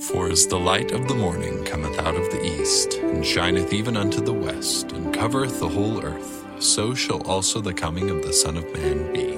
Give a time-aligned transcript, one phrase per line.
[0.00, 3.98] For as the light of the morning cometh out of the east, and shineth even
[3.98, 8.32] unto the west, and covereth the whole earth, so shall also the coming of the
[8.32, 9.36] Son of Man be.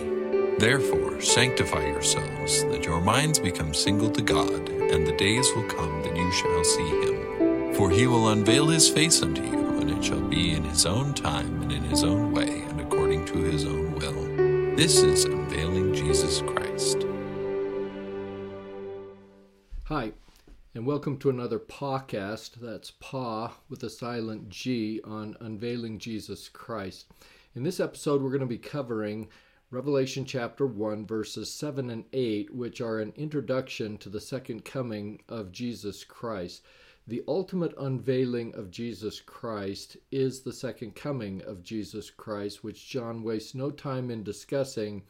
[0.59, 6.01] Therefore sanctify yourselves, that your minds become single to God, and the days will come
[6.05, 7.75] that you shall see him.
[7.75, 11.13] For he will unveil his face unto you, and it shall be in his own
[11.13, 14.77] time, and in his own way, and according to his own will.
[14.77, 17.05] This is unveiling Jesus Christ.
[19.87, 20.13] Hi,
[20.75, 22.53] and welcome to another podcast.
[22.55, 27.09] That's Pa with a silent G on Unveiling Jesus Christ.
[27.55, 29.29] In this episode, we're going to be covering
[29.71, 35.21] Revelation chapter 1, verses 7 and 8, which are an introduction to the second coming
[35.29, 36.63] of Jesus Christ.
[37.07, 43.23] The ultimate unveiling of Jesus Christ is the second coming of Jesus Christ, which John
[43.23, 45.03] wastes no time in discussing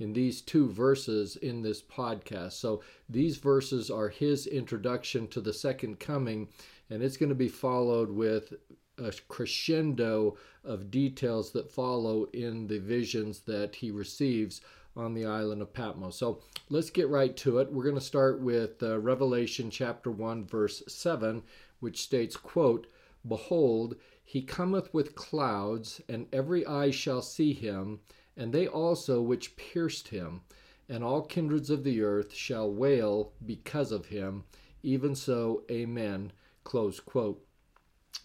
[0.00, 2.52] in these two verses in this podcast.
[2.52, 6.48] So these verses are his introduction to the second coming,
[6.88, 8.54] and it's going to be followed with
[8.98, 14.60] a crescendo of details that follow in the visions that he receives
[14.96, 16.16] on the island of Patmos.
[16.16, 17.72] So let's get right to it.
[17.72, 21.42] We're going to start with uh, Revelation chapter 1 verse 7
[21.78, 22.86] which states quote
[23.26, 28.00] behold he cometh with clouds and every eye shall see him
[28.36, 30.42] and they also which pierced him,
[30.88, 34.44] and all kindreds of the earth shall wail because of him.
[34.82, 36.32] Even so, Amen.
[36.64, 37.44] Close quote.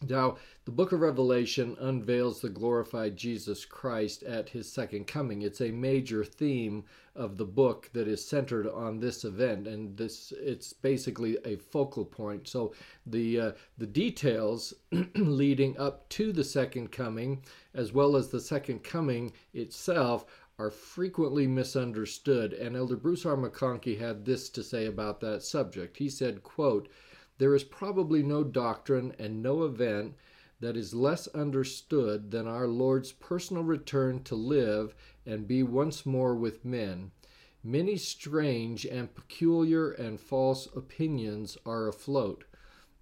[0.08, 5.42] Now, the book of Revelation unveils the glorified Jesus Christ at his second coming.
[5.42, 6.84] It's a major theme
[7.16, 12.04] of the book that is centered on this event and this it's basically a focal
[12.04, 12.48] point.
[12.48, 12.74] So
[13.06, 14.74] the uh, the details
[15.16, 20.26] leading up to the second coming as well as the second coming itself
[20.58, 23.36] are frequently misunderstood and Elder Bruce R.
[23.36, 25.98] McConkie had this to say about that subject.
[25.98, 26.88] He said, quote,
[27.38, 30.16] there is probably no doctrine and no event
[30.62, 34.96] that is less understood than our Lord's personal return to live
[35.26, 37.12] and be once more with men.
[37.64, 42.44] Many strange and peculiar and false opinions are afloat.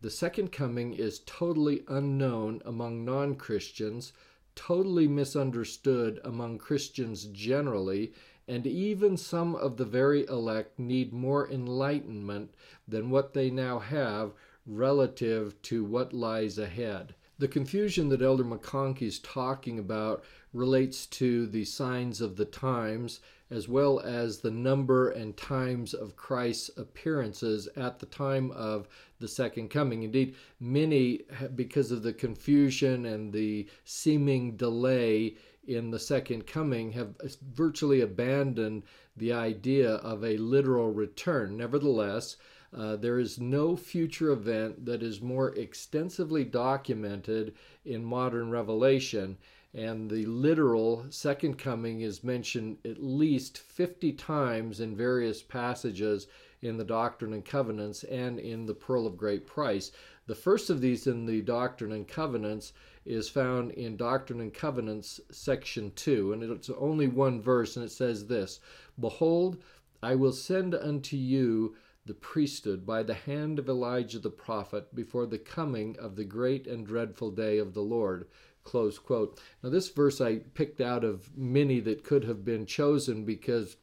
[0.02, 4.14] The second coming is totally unknown among non Christians,
[4.56, 8.14] totally misunderstood among Christians generally,
[8.48, 12.54] and even some of the very elect need more enlightenment
[12.88, 14.34] than what they now have
[14.66, 17.16] relative to what lies ahead.
[17.44, 20.24] The confusion that Elder McConkie is talking about
[20.54, 26.16] relates to the signs of the times as well as the number and times of
[26.16, 28.88] Christ's appearances at the time of
[29.20, 30.04] the second coming.
[30.04, 35.36] Indeed, many, because of the confusion and the seeming delay
[35.68, 37.14] in the second coming have
[37.54, 38.84] virtually abandoned
[39.18, 41.58] the idea of a literal return.
[41.58, 42.38] Nevertheless,
[42.76, 47.54] uh, there is no future event that is more extensively documented
[47.86, 49.38] in modern revelation,
[49.74, 56.28] and the literal second coming is mentioned at least 50 times in various passages
[56.62, 59.92] in the Doctrine and Covenants and in the Pearl of Great Price.
[60.26, 62.74] The first of these in the Doctrine and Covenants
[63.06, 67.92] is found in Doctrine and Covenants, section 2, and it's only one verse, and it
[67.92, 68.62] says this
[69.00, 69.58] Behold,
[70.02, 75.26] I will send unto you the priesthood by the hand of Elijah the prophet before
[75.26, 78.28] the coming of the great and dreadful day of the Lord.
[78.64, 79.40] Close quote.
[79.62, 83.78] Now, this verse I picked out of many that could have been chosen because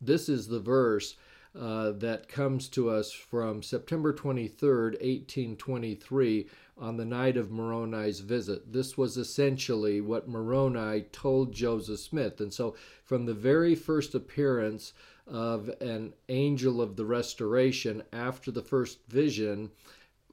[0.00, 1.16] this is the verse
[1.58, 8.72] uh, that comes to us from September 23rd, 1823, on the night of Moroni's visit.
[8.72, 12.40] This was essentially what Moroni told Joseph Smith.
[12.40, 14.92] And so, from the very first appearance
[15.28, 19.70] of an angel of the restoration after the first vision,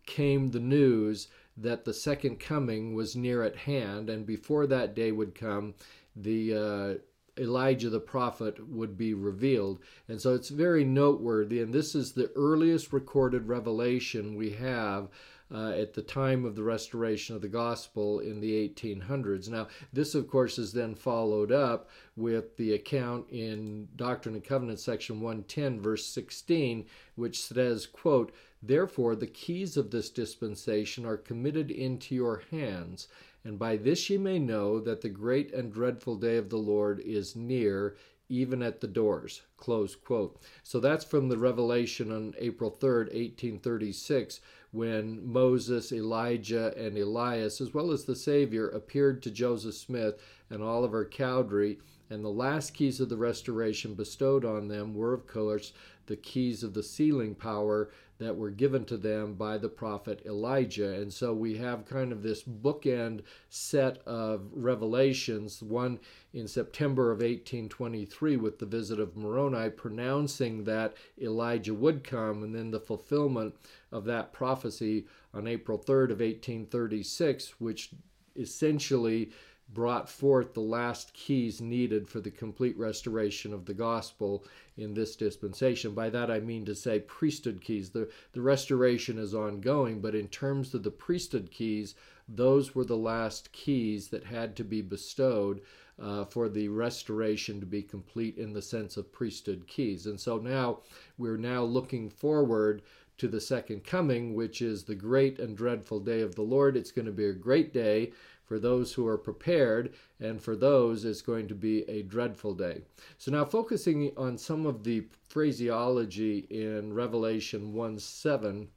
[0.05, 5.11] came the news that the second coming was near at hand, and before that day
[5.11, 5.73] would come,
[6.15, 9.79] the uh, Elijah the prophet would be revealed.
[10.07, 15.09] And so it's very noteworthy, and this is the earliest recorded revelation we have.
[15.53, 19.47] Uh, at the time of the restoration of the gospel in the 1800s.
[19.47, 24.83] Now, this, of course, is then followed up with the account in Doctrine and Covenants,
[24.83, 28.31] section 110, verse 16, which says, quote,
[28.63, 33.07] Therefore, the keys of this dispensation are committed into your hands,
[33.43, 36.99] and by this ye may know that the great and dreadful day of the Lord
[37.01, 37.95] is near,
[38.29, 39.41] even at the doors.
[39.57, 40.39] Close quote.
[40.63, 44.41] So that's from the revelation on April 3rd, 1836,
[44.71, 50.61] when Moses, Elijah, and Elias, as well as the Savior, appeared to Joseph Smith and
[50.61, 51.79] Oliver Cowdery.
[52.09, 55.73] And the last keys of the restoration bestowed on them were, of course,
[56.05, 60.93] the keys of the sealing power that were given to them by the prophet Elijah.
[60.93, 65.99] And so we have kind of this bookend set of revelations, one
[66.33, 72.55] in September of 1823 with the visit of Moroni pronouncing that Elijah would come, and
[72.55, 73.55] then the fulfillment
[73.91, 77.91] of that prophecy on April 3rd of 1836, which
[78.37, 79.31] essentially
[79.73, 84.45] brought forth the last keys needed for the complete restoration of the gospel
[84.77, 85.93] in this dispensation.
[85.93, 87.89] By that I mean to say priesthood keys.
[87.89, 91.95] The, the restoration is ongoing, but in terms of the priesthood keys,
[92.27, 95.61] those were the last keys that had to be bestowed
[95.99, 100.05] uh, for the restoration to be complete in the sense of priesthood keys.
[100.05, 100.79] And so now
[101.17, 102.81] we're now looking forward
[103.17, 106.75] to the second coming, which is the great and dreadful day of the Lord.
[106.75, 108.11] It's going to be a great day
[108.45, 112.81] for those who are prepared, and for those, it's going to be a dreadful day.
[113.17, 118.67] So, now focusing on some of the phraseology in Revelation 1 7,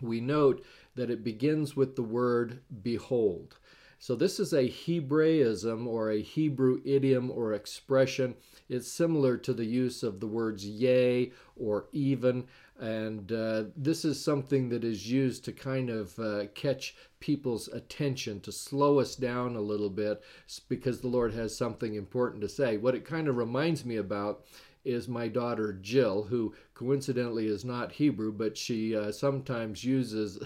[0.00, 0.64] we note
[0.94, 3.58] that it begins with the word behold.
[3.98, 8.34] So, this is a Hebraism or a Hebrew idiom or expression.
[8.68, 12.46] It's similar to the use of the words yea or even.
[12.78, 18.40] And uh, this is something that is used to kind of uh, catch people's attention,
[18.40, 20.22] to slow us down a little bit
[20.68, 22.76] because the Lord has something important to say.
[22.76, 24.44] What it kind of reminds me about
[24.84, 30.38] is my daughter Jill, who coincidentally is not Hebrew, but she uh, sometimes uses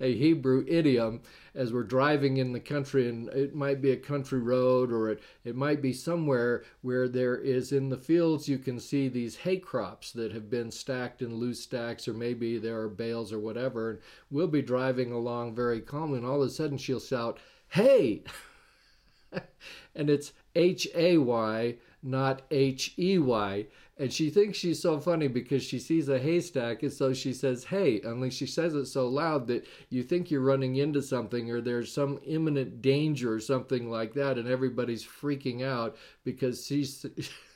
[0.00, 1.20] a Hebrew idiom
[1.54, 5.22] as we're driving in the country, and it might be a country road or it,
[5.44, 9.56] it might be somewhere where there is in the fields you can see these hay
[9.56, 13.90] crops that have been stacked in loose stacks, or maybe there are bales or whatever.
[13.90, 13.98] And
[14.30, 17.38] we'll be driving along very calmly, and all of a sudden she'll shout,
[17.68, 18.22] Hey!
[19.94, 23.66] and it's H A Y, not H E Y.
[23.98, 27.64] And she thinks she's so funny because she sees a haystack, and so she says,
[27.64, 31.62] Hey, only she says it so loud that you think you're running into something or
[31.62, 37.06] there's some imminent danger or something like that, and everybody's freaking out because she's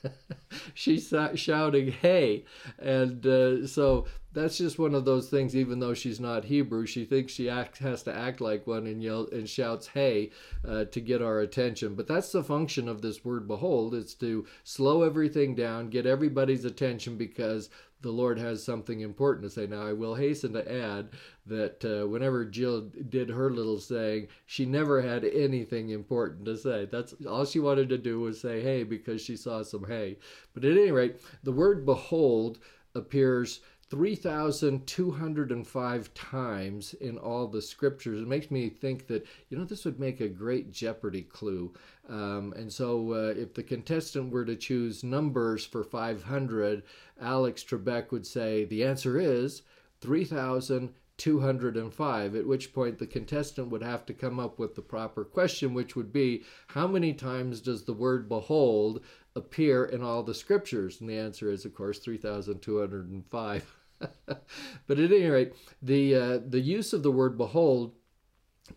[0.73, 2.45] she's shouting, Hey.
[2.79, 5.55] And uh, so that's just one of those things.
[5.55, 9.03] Even though she's not Hebrew, she thinks she act, has to act like one and
[9.03, 10.31] yell and shouts "Hey"
[10.67, 11.95] uh, to get our attention.
[11.95, 16.63] But that's the function of this word "behold." It's to slow everything down, get everybody's
[16.63, 17.69] attention because
[18.01, 19.67] the Lord has something important to say.
[19.67, 21.09] Now, I will hasten to add
[21.45, 26.87] that uh, whenever Jill did her little saying, she never had anything important to say.
[26.89, 30.17] That's all she wanted to do was say "Hey" because she saw some hay.
[30.53, 32.59] But at any rate, the word "behold"
[32.95, 33.59] appears
[33.91, 38.21] 3,205 times in all the scriptures.
[38.21, 41.73] It makes me think that, you know, this would make a great Jeopardy clue.
[42.09, 46.81] Um, and so uh, if the contestant were to choose numbers for 500,
[47.19, 49.61] Alex Trebek would say the answer is
[50.01, 55.73] 3,205, at which point the contestant would have to come up with the proper question,
[55.73, 59.01] which would be how many times does the word behold
[59.35, 60.99] appear in all the scriptures?
[60.99, 63.75] And the answer is, of course, 3,205.
[64.25, 67.93] but at any rate, the uh, the use of the word behold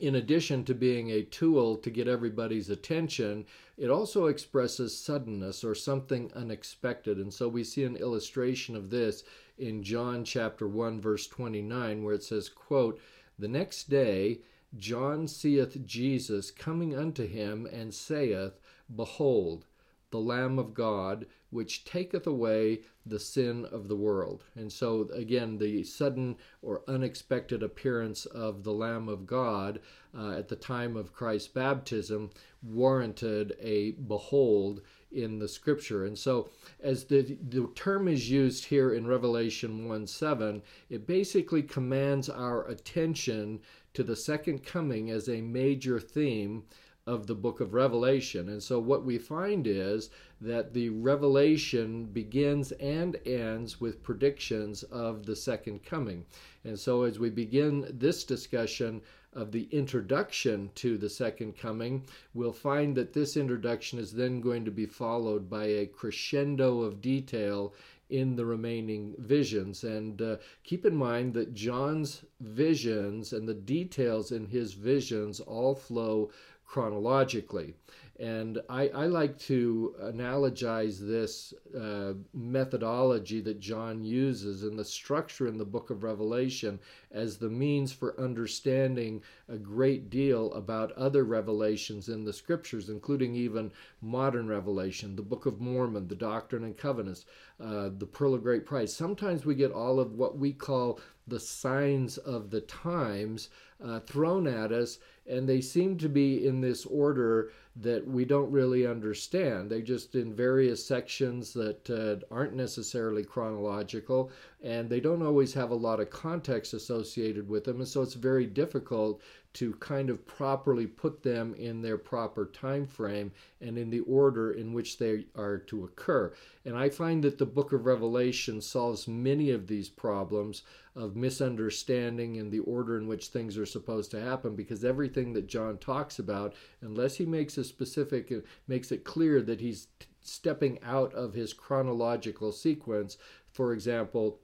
[0.00, 3.46] in addition to being a tool to get everybody's attention,
[3.76, 7.18] it also expresses suddenness or something unexpected.
[7.18, 9.24] And so we see an illustration of this
[9.58, 13.00] in John chapter 1 verse 29 where it says, quote,
[13.38, 14.40] "The next day
[14.76, 18.58] John seeth Jesus coming unto him and saith,
[18.94, 19.66] Behold,
[20.10, 24.42] the Lamb of God, which taketh away the sin of the world.
[24.56, 29.78] And so, again, the sudden or unexpected appearance of the Lamb of God
[30.18, 32.30] uh, at the time of Christ's baptism
[32.60, 34.80] warranted a behold
[35.12, 36.04] in the scripture.
[36.04, 36.50] And so,
[36.82, 42.66] as the, the term is used here in Revelation 1 7, it basically commands our
[42.66, 43.60] attention
[43.92, 46.64] to the second coming as a major theme
[47.06, 48.48] of the book of Revelation.
[48.48, 55.26] And so what we find is that the revelation begins and ends with predictions of
[55.26, 56.24] the second coming.
[56.64, 59.02] And so as we begin this discussion
[59.34, 64.64] of the introduction to the second coming, we'll find that this introduction is then going
[64.64, 67.74] to be followed by a crescendo of detail
[68.10, 69.82] in the remaining visions.
[69.82, 75.74] And uh, keep in mind that John's visions and the details in his visions all
[75.74, 76.30] flow
[76.66, 77.74] chronologically.
[78.20, 85.48] And I, I like to analogize this uh, methodology that John uses in the structure
[85.48, 86.78] in the book of Revelation
[87.10, 93.34] as the means for understanding a great deal about other revelations in the scriptures, including
[93.34, 97.24] even modern revelation, the Book of Mormon, the Doctrine and Covenants.
[97.60, 98.92] uh, the pearl of great price.
[98.92, 103.48] Sometimes we get all of what we call the signs of the times
[103.82, 108.50] uh, thrown at us, and they seem to be in this order that we don't
[108.52, 109.68] really understand.
[109.70, 114.30] They're just in various sections that uh, aren't necessarily chronological,
[114.62, 118.14] and they don't always have a lot of context associated with them, and so it's
[118.14, 119.22] very difficult
[119.54, 124.52] to kind of properly put them in their proper time frame and in the order
[124.52, 126.32] in which they are to occur.
[126.64, 130.62] And I find that the book of Revelation solves many of these problems
[130.96, 135.46] of misunderstanding and the order in which things are supposed to happen because everything that
[135.46, 138.32] John talks about, unless he makes a specific,
[138.66, 139.88] makes it clear that he's
[140.20, 143.18] stepping out of his chronological sequence,
[143.52, 144.40] for example,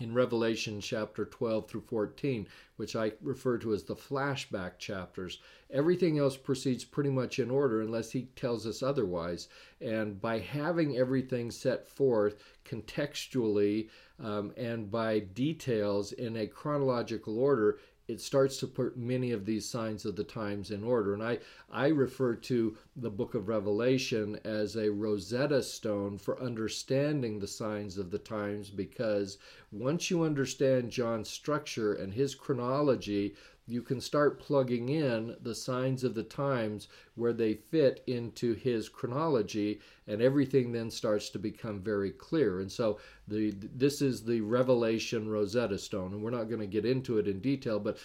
[0.00, 5.40] in Revelation chapter 12 through 14, which I refer to as the flashback chapters.
[5.70, 9.48] Everything else proceeds pretty much in order unless he tells us otherwise.
[9.80, 13.88] And by having everything set forth contextually
[14.22, 17.78] um, and by details in a chronological order,
[18.08, 21.12] it starts to put many of these signs of the times in order.
[21.12, 21.38] And I,
[21.70, 27.98] I refer to the book of Revelation as a Rosetta Stone for understanding the signs
[27.98, 29.36] of the times because
[29.70, 33.34] once you understand John's structure and his chronology,
[33.68, 38.88] you can start plugging in the signs of the times where they fit into his
[38.88, 42.98] chronology and everything then starts to become very clear and so
[43.28, 47.28] the this is the revelation rosetta stone and we're not going to get into it
[47.28, 47.98] in detail but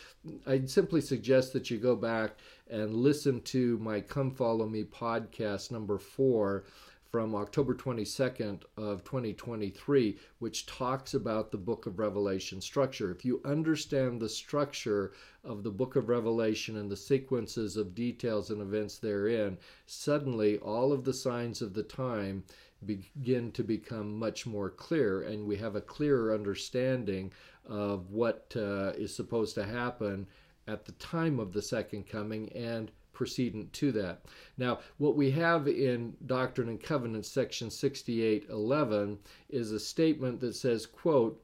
[0.48, 2.32] i'd simply suggest that you go back
[2.70, 6.66] and listen to my come follow me podcast number 4
[7.14, 13.12] from October 22nd of 2023, which talks about the book of Revelation structure.
[13.12, 15.12] If you understand the structure
[15.44, 20.94] of the book of Revelation and the sequences of details and events therein, suddenly all
[20.94, 22.44] of the signs of the time
[22.86, 27.32] begin to become much more clear, and we have a clearer understanding
[27.66, 30.28] of what uh, is supposed to happen
[30.68, 34.26] at the time of the second coming and precedent to that.
[34.58, 39.20] Now, what we have in Doctrine and Covenants section 6811
[39.50, 41.42] is a statement that says, quote,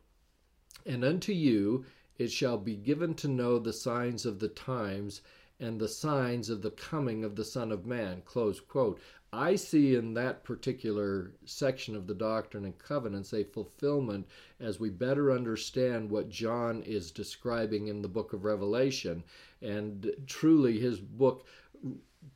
[0.85, 1.85] "And unto you
[2.19, 5.21] it shall be given to know the signs of the times
[5.59, 8.99] and the signs of the coming of the Son of Man." Close quote.
[9.31, 14.25] I see in that particular section of the Doctrine and Covenants a fulfillment
[14.59, 19.23] as we better understand what John is describing in the book of Revelation.
[19.61, 21.45] And truly, his book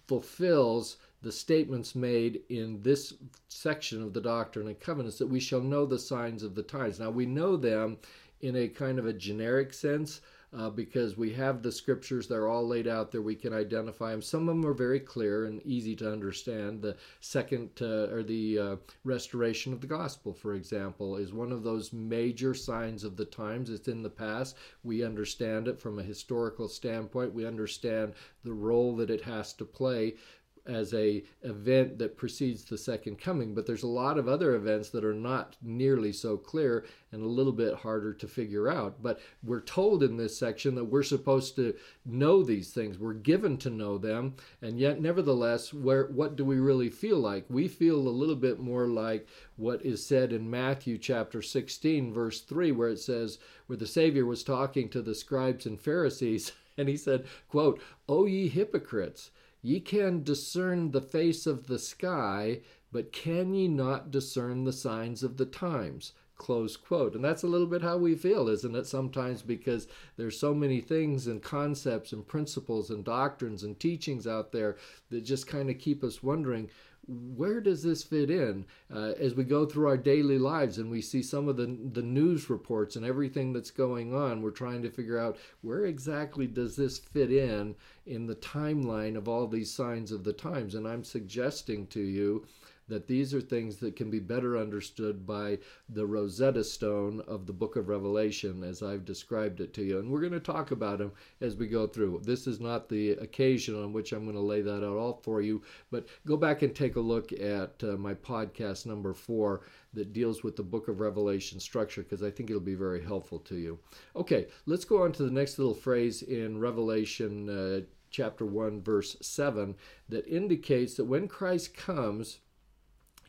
[0.08, 3.14] fulfills the statements made in this
[3.48, 7.00] section of the Doctrine and Covenants that we shall know the signs of the times.
[7.00, 7.98] Now, we know them
[8.44, 10.22] in a kind of a generic sense
[10.56, 14.22] uh, because we have the scriptures, they're all laid out there, we can identify them.
[14.22, 16.82] Some of them are very clear and easy to understand.
[16.82, 21.64] The second, uh, or the uh, restoration of the gospel, for example, is one of
[21.64, 23.70] those major signs of the times.
[23.70, 24.56] It's in the past.
[24.84, 29.66] We understand it from a historical standpoint, we understand the role that it has to
[29.66, 30.16] play
[30.66, 34.90] as a event that precedes the second coming but there's a lot of other events
[34.90, 39.02] that are not nearly so clear and a little bit harder to figure out.
[39.02, 42.98] But we're told in this section that we're supposed to know these things.
[42.98, 44.36] We're given to know them.
[44.62, 47.46] And yet nevertheless where what do we really feel like?
[47.50, 52.42] We feel a little bit more like what is said in Matthew chapter 16 verse
[52.42, 56.90] 3 where it says where the savior was talking to the scribes and pharisees and
[56.90, 57.80] he said quote
[58.10, 59.30] o ye hypocrites
[59.66, 62.60] Ye can discern the face of the sky,
[62.92, 66.12] but can ye not discern the signs of the times?
[66.36, 67.16] Close quote.
[67.16, 68.88] And that's a little bit how we feel, isn't it?
[68.88, 74.52] Sometimes because there's so many things and concepts and principles and doctrines and teachings out
[74.52, 74.76] there
[75.10, 76.70] that just kind of keep us wondering
[77.08, 81.02] where does this fit in uh, as we go through our daily lives and we
[81.02, 84.90] see some of the the news reports and everything that's going on we're trying to
[84.90, 90.12] figure out where exactly does this fit in in the timeline of all these signs
[90.12, 90.76] of the times?
[90.76, 92.46] And i'm suggesting to you
[92.88, 95.58] that these are things that can be better understood by
[95.90, 100.00] the Rosetta Stone of the book of Revelation as I've described it to you.
[100.00, 101.12] And we're going to talk about them
[101.42, 102.22] as we go through.
[102.24, 105.42] This is not the occasion on which I'm going to lay that out all for
[105.42, 105.62] you,
[105.92, 109.62] but go back and take a look at uh, my podcast number four
[109.94, 113.40] that deals with the book of Revelation structure because I think it'll be very helpful
[113.40, 113.80] to you.
[114.16, 117.50] Okay, let's go on to the next little phrase in Revelation.
[117.50, 117.82] Uh,
[118.14, 119.76] chapter 1, verse 7,
[120.08, 122.40] that indicates that when Christ comes,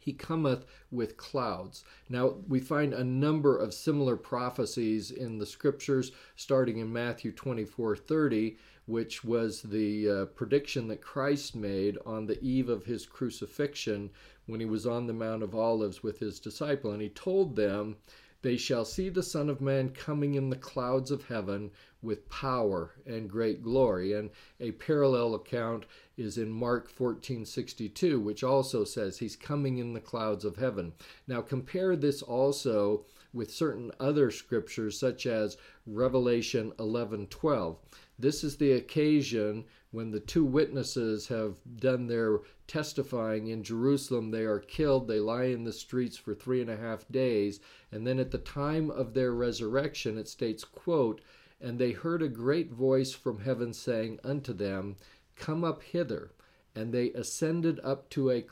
[0.04, 1.82] he cometh with clouds.
[2.11, 7.96] Now, we find a number of similar prophecies in the scriptures, starting in Matthew 24
[7.96, 14.11] 30, which was the uh, prediction that Christ made on the eve of his crucifixion
[14.44, 16.90] when he was on the Mount of Olives with his disciple.
[16.90, 17.96] And he told them,
[18.44, 21.70] They shall see the Son of Man coming in the clouds of heaven
[22.02, 24.12] with power and great glory.
[24.12, 24.28] And
[24.60, 25.86] a parallel account
[26.18, 30.92] is in Mark 14:62, which also says he's coming in the clouds of heaven.
[31.26, 37.78] Now compare this also with certain other scriptures such as Revelation 11:12.
[38.18, 44.30] This is the occasion when the two witnesses have done their testifying in Jerusalem.
[44.30, 48.06] They are killed, they lie in the streets for three and a half days, and
[48.06, 51.21] then at the time of their resurrection, it states, quote,
[51.61, 54.97] and they heard a great voice from heaven saying unto them,
[55.37, 56.30] Come up hither.
[56.75, 58.44] And they ascended up to a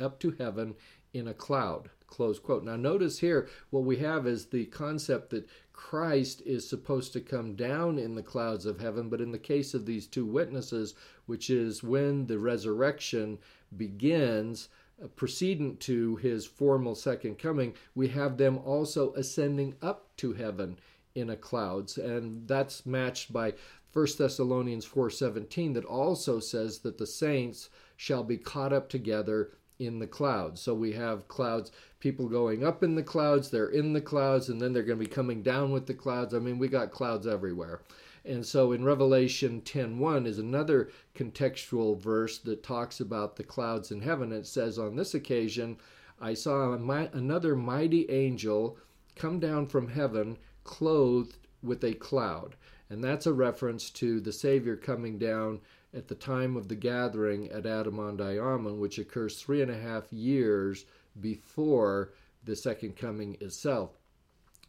[0.00, 0.74] up to heaven
[1.12, 1.90] in a cloud.
[2.10, 2.64] Close quote.
[2.64, 7.54] Now notice here what we have is the concept that Christ is supposed to come
[7.54, 10.94] down in the clouds of heaven, but in the case of these two witnesses,
[11.26, 13.38] which is when the resurrection
[13.76, 14.68] begins,
[15.02, 20.78] uh, precedent to his formal second coming, we have them also ascending up to heaven
[21.14, 23.52] in a clouds and that's matched by
[23.92, 29.98] 1 Thessalonians 4:17 that also says that the saints shall be caught up together in
[29.98, 30.60] the clouds.
[30.60, 34.60] So we have clouds, people going up in the clouds, they're in the clouds, and
[34.60, 36.34] then they're going to be coming down with the clouds.
[36.34, 37.80] I mean, we got clouds everywhere.
[38.24, 44.02] And so in Revelation 10:1 is another contextual verse that talks about the clouds in
[44.02, 44.30] heaven.
[44.30, 45.78] It says, On this occasion,
[46.20, 48.76] I saw another mighty angel
[49.16, 52.56] come down from heaven clothed with a cloud.
[52.90, 55.60] And that's a reference to the Savior coming down
[55.92, 60.84] at the time of the gathering at Adam-ondi-Ahman, which occurs three and a half years
[61.20, 62.12] before
[62.44, 63.90] the second coming itself.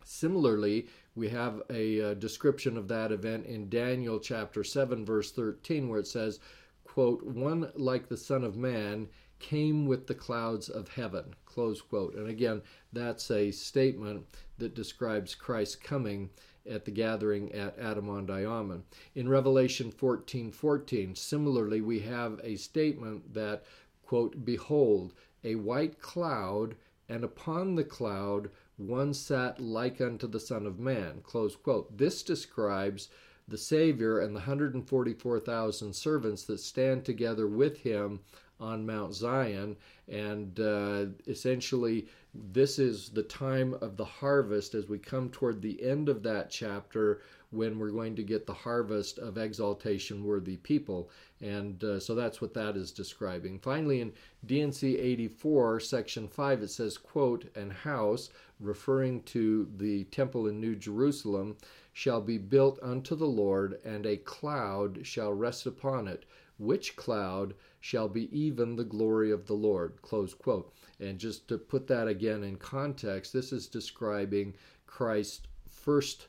[0.03, 5.87] Similarly, we have a, a, description of that event in Daniel chapter 7, verse 13,
[5.87, 6.39] where it says,
[6.83, 9.07] quote, One like the Son of Man
[9.39, 12.15] came with the clouds of heaven, close quote.
[12.15, 12.61] And again,
[12.93, 14.25] that's a statement
[14.57, 16.29] that describes Christ coming
[16.69, 18.83] at the gathering at Adam-ondi-Ahman.
[19.15, 23.63] In Revelation 14 14, similarly, we have a statement that,
[24.03, 26.75] quote, Behold, a white cloud,
[27.09, 31.97] and upon the cloud one sat like unto the Son of Man, close quote.
[31.97, 33.09] This describes
[33.47, 38.21] the Savior and the 144,000 servants that stand together with him
[38.61, 39.75] on Mount Zion.
[40.07, 45.83] And uh, essentially, this is the time of the harvest as we come toward the
[45.83, 51.09] end of that chapter when we're going to get the harvest of exaltation worthy people.
[51.41, 53.59] And uh, so that's what that is describing.
[53.59, 54.13] Finally, in
[54.45, 58.29] D&C 84, section 5, it says, quote, and house,
[58.61, 61.57] referring to the temple in New Jerusalem,
[61.91, 66.23] shall be built unto the Lord, and a cloud shall rest upon it,
[66.57, 70.01] which cloud shall be even the glory of the Lord.
[70.01, 70.73] Close quote.
[70.99, 74.53] And just to put that again in context, this is describing
[74.85, 76.27] Christ's first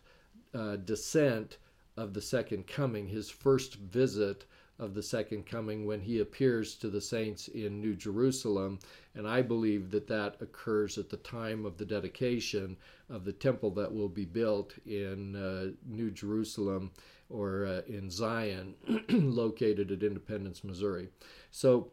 [0.54, 1.58] uh, descent
[1.96, 4.46] of the second coming, his first visit
[4.78, 8.78] of the second coming when he appears to the saints in New Jerusalem.
[9.14, 12.76] And I believe that that occurs at the time of the dedication
[13.10, 16.90] of the temple that will be built in uh, New Jerusalem
[17.32, 18.74] or uh, in Zion,
[19.08, 21.08] located at Independence, Missouri.
[21.50, 21.90] So,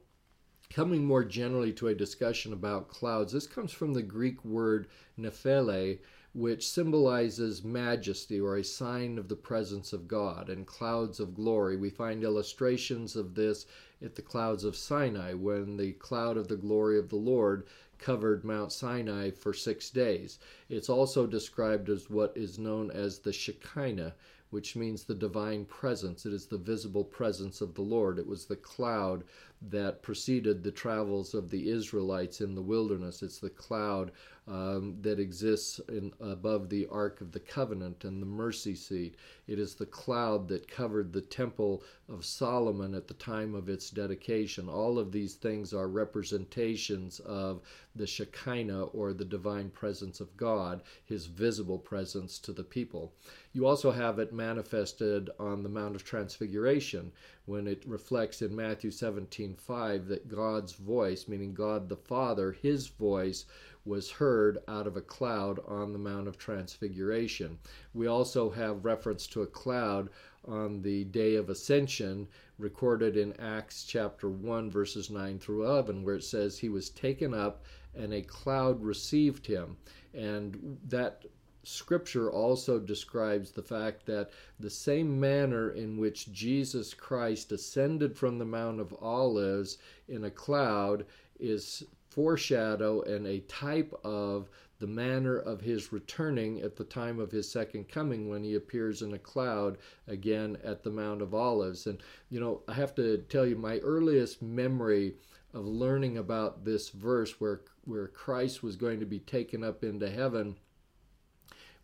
[0.70, 6.00] coming more generally to a discussion about clouds, this comes from the Greek word nephele,
[6.34, 11.76] which symbolizes majesty or a sign of the presence of God, and clouds of glory.
[11.76, 13.66] We find illustrations of this
[14.02, 17.66] at the clouds of Sinai, when the cloud of the glory of the Lord
[17.98, 20.40] covered Mount Sinai for six days.
[20.70, 24.16] It's also described as what is known as the Shekinah,
[24.50, 26.26] which means the divine presence.
[26.26, 28.18] It is the visible presence of the Lord.
[28.18, 29.24] It was the cloud
[29.62, 33.22] that preceded the travels of the Israelites in the wilderness.
[33.22, 34.12] It's the cloud
[34.50, 39.16] um, that exists in, above the Ark of the Covenant and the mercy seat.
[39.48, 43.92] It is the cloud that covered the temple of Solomon at the time of its
[43.92, 44.68] dedication.
[44.68, 47.62] All of these things are representations of
[47.96, 53.14] the Shekinah or the divine presence of God, his visible presence to the people.
[53.54, 57.12] You also have it manifested on the Mount of Transfiguration
[57.46, 62.88] when it reflects in Matthew 17 5 that God's voice, meaning God the Father, his
[62.88, 63.46] voice,
[63.86, 67.58] was heard out of a cloud on the Mount of Transfiguration.
[67.94, 70.10] We also have reference to a cloud
[70.46, 76.16] on the day of ascension recorded in Acts chapter 1 verses 9 through 11 where
[76.16, 77.64] it says he was taken up
[77.96, 79.78] and a cloud received him
[80.14, 81.26] and that
[81.64, 88.40] Scripture also describes the fact that the same manner in which Jesus Christ ascended from
[88.40, 91.06] the Mount of Olives in a cloud
[91.40, 97.32] is foreshadow and a type of the manner of his returning at the time of
[97.32, 101.86] his second coming when he appears in a cloud again at the Mount of Olives.
[101.86, 105.16] And, you know, I have to tell you, my earliest memory
[105.54, 110.10] of learning about this verse where, where Christ was going to be taken up into
[110.10, 110.56] heaven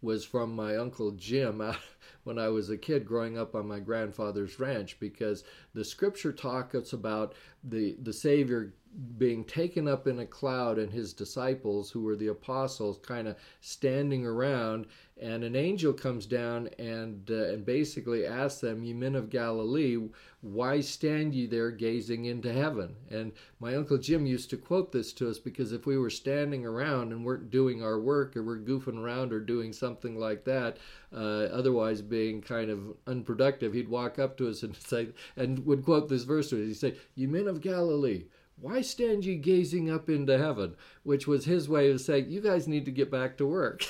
[0.01, 1.61] was from my uncle Jim
[2.23, 6.93] when I was a kid growing up on my grandfather's ranch because the scripture talks
[6.93, 7.33] about
[7.63, 8.73] the the Savior
[9.17, 13.35] being taken up in a cloud and his disciples who were the apostles kind of
[13.59, 14.85] standing around
[15.21, 19.97] and an angel comes down and uh, and basically asks them ye men of galilee
[20.45, 22.95] why stand ye there gazing into heaven?
[23.09, 26.65] And my uncle jim used to quote this to us because if we were standing
[26.67, 30.77] around and weren't doing our work or we're goofing around or doing something like that
[31.11, 35.83] uh, otherwise being kind of unproductive he'd walk up to us and say and would
[35.83, 36.67] quote this verse to us.
[36.67, 38.25] He'd say ye men of galilee
[38.59, 40.75] why stand ye gazing up into heaven?
[41.03, 43.83] Which was his way of saying, you guys need to get back to work.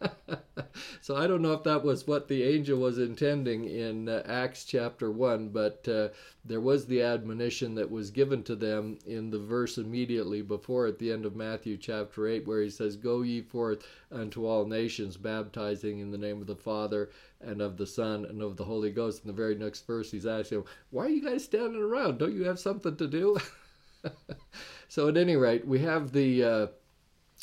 [1.00, 4.64] so I don't know if that was what the angel was intending in uh, Acts
[4.64, 6.08] chapter 1, but uh,
[6.44, 10.98] there was the admonition that was given to them in the verse immediately before at
[10.98, 15.16] the end of Matthew chapter 8, where he says, Go ye forth unto all nations,
[15.16, 18.90] baptizing in the name of the Father and of the Son and of the Holy
[18.90, 19.22] Ghost.
[19.22, 22.18] In the very next verse, he's asking, Why are you guys standing around?
[22.18, 23.38] Don't you have something to do?
[24.88, 26.66] so at any rate, we have the uh,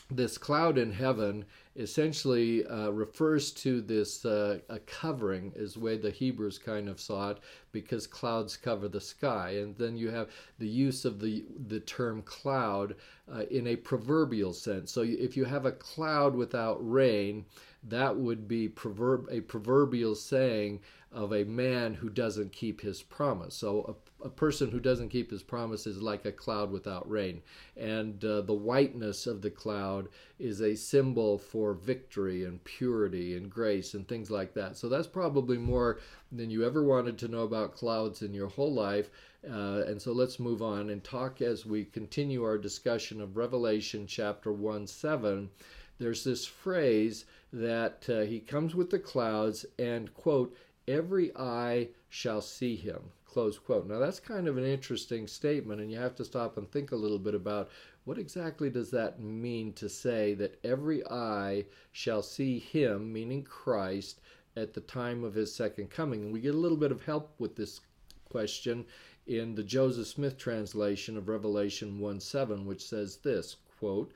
[0.10, 5.98] this cloud in heaven essentially uh, refers to this uh, a covering is the way
[5.98, 7.38] the hebrews kind of saw it
[7.72, 9.52] because clouds cover the sky.
[9.58, 12.96] And then you have the use of the the term cloud
[13.32, 14.92] uh, in a proverbial sense.
[14.92, 17.46] So if you have a cloud without rain
[17.84, 20.80] that would be proverb a proverbial saying
[21.12, 25.30] of a man who doesn't keep his promise so a a, person who doesn't keep
[25.30, 27.42] his promise is like a cloud without rain.
[27.76, 30.10] And uh, the whiteness of the cloud
[30.40, 34.78] is a symbol for victory and purity and grace and things like that.
[34.78, 36.00] So that's probably more
[36.32, 39.10] than you ever wanted to know about clouds in your whole life.
[39.48, 44.08] Uh, and so let's move on and talk as we continue our discussion of Revelation
[44.08, 45.50] chapter 1 7.
[46.00, 50.56] There's this phrase that uh, he comes with the clouds and, quote,
[50.88, 53.86] every eye shall see him Close quote.
[53.86, 56.96] Now that's kind of an interesting statement, and you have to stop and think a
[56.96, 57.70] little bit about
[58.04, 64.22] what exactly does that mean to say that every eye shall see him, meaning Christ,
[64.56, 66.24] at the time of his second coming.
[66.24, 67.82] And we get a little bit of help with this
[68.26, 68.86] question
[69.28, 74.12] in the Joseph Smith translation of Revelation 1 7, which says this quote,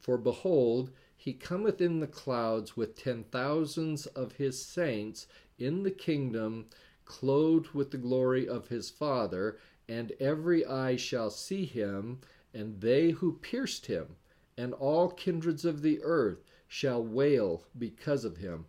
[0.00, 5.26] For behold, he cometh in the clouds with ten thousands of his saints
[5.58, 6.66] in the kingdom
[7.06, 12.20] clothed with the glory of his Father, and every eye shall see him,
[12.52, 14.16] and they who pierced him,
[14.58, 18.66] and all kindreds of the earth shall wail because of him.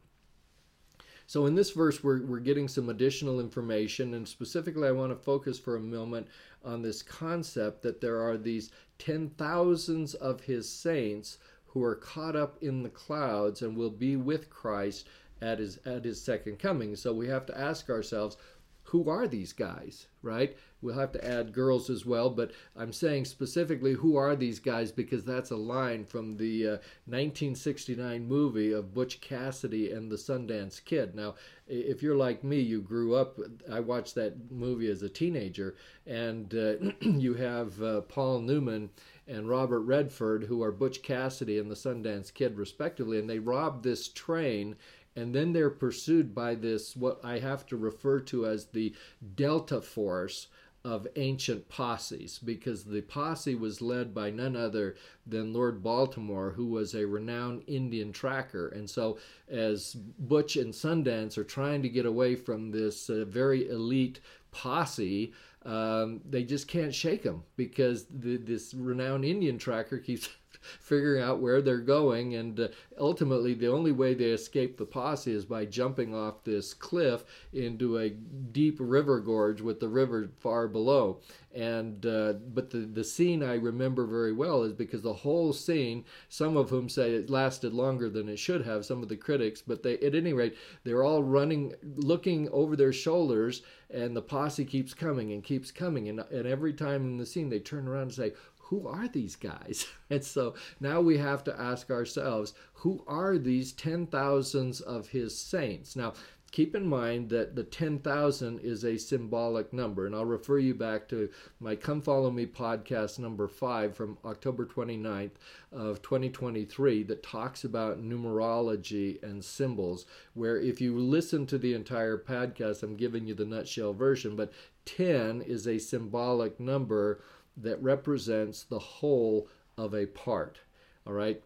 [1.26, 5.16] So, in this verse, we're, we're getting some additional information, and specifically, I want to
[5.18, 6.28] focus for a moment
[6.64, 11.38] on this concept that there are these ten thousands of his saints
[11.78, 15.08] who are caught up in the clouds and will be with Christ
[15.44, 16.96] at his at his second coming.
[16.96, 18.36] So we have to ask ourselves,
[18.82, 20.58] who are these guys, right?
[20.82, 24.92] We'll have to add girls as well, but I'm saying specifically who are these guys
[24.92, 30.84] because that's a line from the uh, 1969 movie of Butch Cassidy and the Sundance
[30.84, 31.13] Kid.
[31.13, 31.36] Now,
[31.68, 33.38] if you're like me, you grew up,
[33.72, 35.76] I watched that movie as a teenager,
[36.08, 38.90] and uh, you have uh, Paul Newman
[39.28, 43.84] and Robert Redford, who are Butch Cassidy and the Sundance Kid, respectively, and they rob
[43.84, 44.76] this train
[45.18, 48.94] and then they're pursued by this what I have to refer to as the
[49.36, 50.48] Delta Force
[50.86, 56.68] of ancient posses because the posse was led by none other than Lord Baltimore, who
[56.68, 58.70] was a renowned Indian tracker.
[58.70, 59.18] And so,
[59.50, 64.20] as Butch and Sundance are trying to get away from this uh, very elite
[64.52, 65.34] posse,
[65.68, 70.30] um, they just can't shake them because the, this renowned Indian tracker keeps
[70.80, 72.36] figuring out where they're going.
[72.36, 72.68] And uh,
[73.00, 77.98] ultimately, the only way they escape the posse is by jumping off this cliff into
[77.98, 81.20] a deep river gorge with the river far below.
[81.54, 86.06] And uh, but the the scene I remember very well is because the whole scene,
[86.30, 89.64] some of whom say it lasted longer than it should have, some of the critics,
[89.66, 94.66] but they at any rate they're all running, looking over their shoulders, and the posse
[94.66, 98.04] keeps coming and keeps coming, and and every time in the scene they turn around
[98.04, 98.34] and say,
[98.70, 99.86] who are these guys?
[100.10, 105.38] And so now we have to ask ourselves, who are these ten thousands of his
[105.38, 105.98] saints?
[105.98, 106.14] Now,
[106.52, 110.06] keep in mind that the 10,000 is a symbolic number.
[110.06, 114.66] And I'll refer you back to my Come Follow Me podcast number five from October
[114.66, 115.32] 29th
[115.72, 120.06] of 2023 that talks about numerology and symbols.
[120.34, 124.54] Where if you listen to the entire podcast, I'm giving you the nutshell version, but
[124.86, 127.22] 10 is a symbolic number
[127.58, 130.60] that represents the whole of a part.
[131.06, 131.41] All right.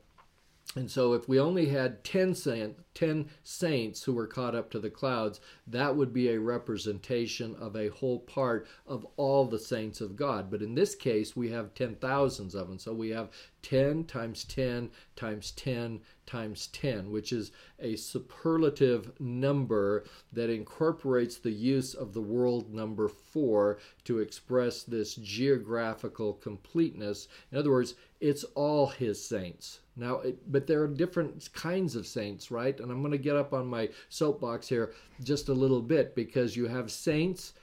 [0.74, 4.80] And so, if we only had 10, saint, 10 saints who were caught up to
[4.80, 10.00] the clouds, that would be a representation of a whole part of all the saints
[10.00, 10.50] of God.
[10.50, 12.80] But in this case, we have 10,000s of them.
[12.80, 13.32] So, we have
[13.64, 16.00] 10 times 10 times 10
[16.32, 23.10] times 10, which is a superlative number that incorporates the use of the world number
[23.10, 27.28] 4 to express this geographical completeness.
[27.52, 29.82] In other words, it's all his saints.
[29.98, 32.80] Now, it, but there are different kinds of saints, right?
[32.80, 36.56] And I'm going to get up on my soapbox here just a little bit because
[36.56, 37.54] you have saints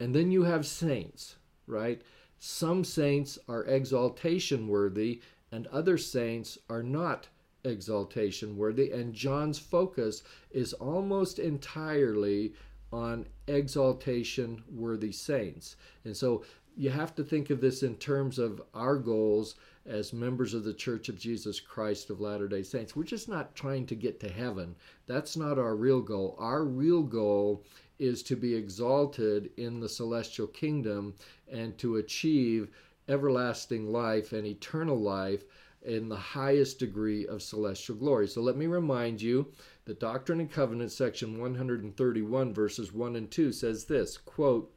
[0.00, 1.36] and then you have saints,
[1.68, 2.02] right?
[2.40, 7.28] Some saints are exaltation worthy and other saints are not
[7.66, 8.92] exaltation worthy.
[8.92, 12.54] And John's focus is almost entirely
[12.92, 15.76] on exaltation worthy saints.
[16.04, 16.44] And so
[16.76, 20.74] you have to think of this in terms of our goals as members of the
[20.74, 22.94] Church of Jesus Christ of Latter day Saints.
[22.94, 24.74] We're just not trying to get to heaven.
[25.06, 26.36] That's not our real goal.
[26.38, 27.64] Our real goal
[27.98, 31.14] is to be exalted in the celestial kingdom
[31.50, 32.68] and to achieve
[33.08, 35.44] everlasting life and eternal life
[35.86, 38.26] in the highest degree of celestial glory.
[38.28, 39.52] So let me remind you
[39.84, 44.74] that Doctrine and Covenants section 131 verses 1 and 2 says this, quote,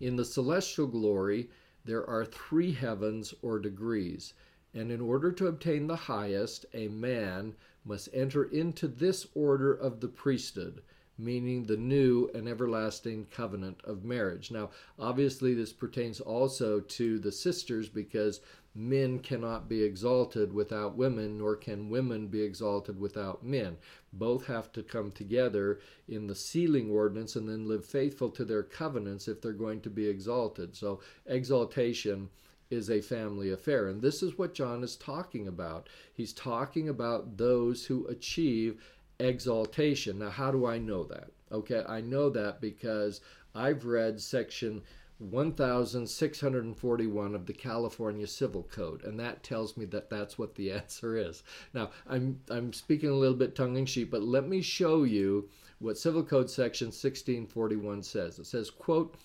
[0.00, 1.50] in the celestial glory
[1.84, 4.34] there are three heavens or degrees,
[4.74, 10.00] and in order to obtain the highest, a man must enter into this order of
[10.00, 10.82] the priesthood
[11.18, 14.50] meaning the new and everlasting covenant of marriage.
[14.50, 18.40] Now, obviously, this pertains also to the sisters because
[18.74, 23.76] men cannot be exalted without women, nor can women be exalted without men.
[24.12, 28.62] Both have to come together in the sealing ordinance and then live faithful to their
[28.62, 30.74] covenants if they're going to be exalted.
[30.74, 32.30] So, exaltation
[32.70, 33.88] is a family affair.
[33.88, 35.90] And this is what John is talking about.
[36.14, 38.82] He's talking about those who achieve
[39.18, 40.18] exaltation.
[40.18, 41.30] Now, how do I know that?
[41.50, 43.20] Okay, I know that because
[43.54, 44.82] I've read section
[45.18, 51.16] 1641 of the California Civil Code, and that tells me that that's what the answer
[51.16, 51.42] is.
[51.72, 55.48] Now, I'm, I'm speaking a little bit tongue in cheek, but let me show you
[55.78, 58.38] what Civil Code section 1641 says.
[58.38, 59.16] It says, quote,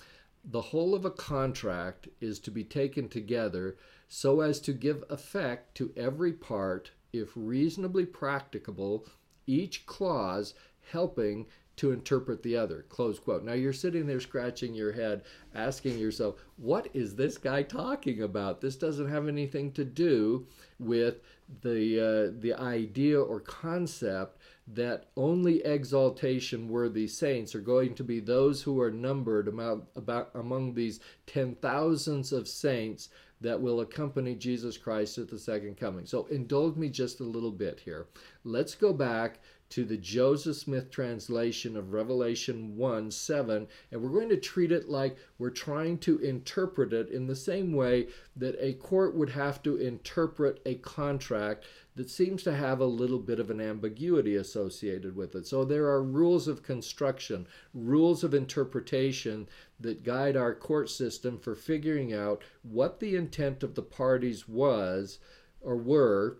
[0.44, 5.76] the whole of a contract is to be taken together so as to give effect
[5.76, 9.06] to every part if reasonably practicable
[9.48, 10.54] each clause
[10.92, 12.86] helping to interpret the other.
[12.90, 13.44] Close quote.
[13.44, 18.62] Now you're sitting there scratching your head, asking yourself, what is this guy talking about?
[18.62, 20.48] This doesn't have anything to do
[20.80, 21.22] with
[21.62, 22.00] the
[22.34, 28.62] uh, the idea or concept that only exaltation worthy saints are going to be those
[28.62, 33.10] who are numbered among, about among these ten thousands of saints
[33.42, 36.06] that will accompany Jesus Christ at the second coming.
[36.06, 38.08] So indulge me just a little bit here.
[38.44, 44.30] Let's go back to the Joseph Smith translation of Revelation 1 7, and we're going
[44.30, 48.74] to treat it like we're trying to interpret it in the same way that a
[48.74, 51.66] court would have to interpret a contract
[51.98, 55.48] that seems to have a little bit of an ambiguity associated with it.
[55.48, 61.56] So there are rules of construction, rules of interpretation that guide our court system for
[61.56, 65.18] figuring out what the intent of the parties was
[65.60, 66.38] or were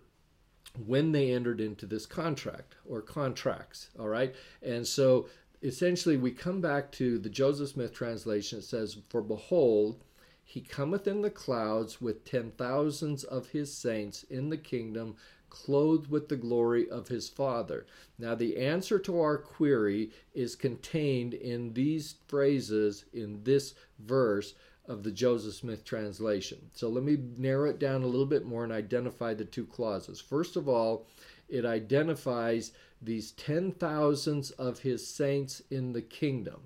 [0.86, 3.90] when they entered into this contract or contracts.
[3.98, 4.34] All right.
[4.62, 5.26] And so
[5.60, 8.60] essentially, we come back to the Joseph Smith translation.
[8.60, 10.04] It says, For behold,
[10.44, 15.16] he cometh in the clouds with ten thousands of his saints in the kingdom,
[15.50, 17.86] clothed with the glory of his Father.
[18.18, 24.54] Now, the answer to our query is contained in these phrases in this verse
[24.86, 26.58] of the Joseph Smith translation.
[26.72, 30.20] So let me narrow it down a little bit more and identify the two clauses.
[30.20, 31.06] First of all,
[31.48, 36.62] it identifies these ten thousands of his saints in the kingdom.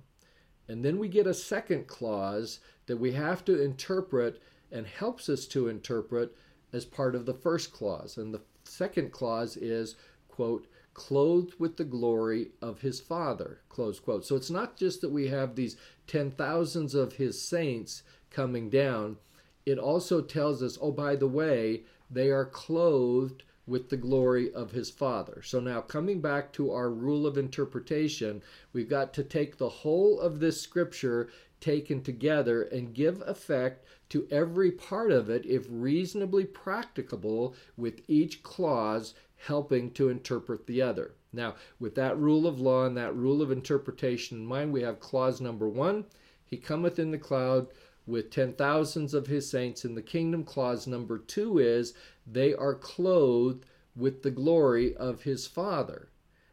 [0.69, 4.41] And then we get a second clause that we have to interpret
[4.71, 6.35] and helps us to interpret
[6.71, 8.17] as part of the first clause.
[8.17, 8.41] And the
[8.73, 9.95] second clause is,
[10.27, 14.25] quote, clothed with the glory of his Father, close quote.
[14.25, 19.17] So it's not just that we have these ten thousands of his saints coming down,
[19.65, 24.71] it also tells us, oh, by the way, they are clothed with the glory of
[24.71, 25.41] his Father.
[25.41, 30.19] So now, coming back to our rule of interpretation, we've got to take the whole
[30.19, 31.29] of this scripture
[31.63, 38.43] taken together and give effect to every part of it if reasonably practicable, with each
[38.43, 41.13] clause helping to interpret the other.
[41.31, 44.99] Now, with that rule of law and that rule of interpretation in mind, we have
[44.99, 46.03] clause number one
[46.45, 47.67] He cometh in the cloud
[48.05, 50.43] with ten thousands of his saints in the kingdom.
[50.43, 51.93] Clause number two is
[52.27, 56.09] they are clothed with the glory of his Father.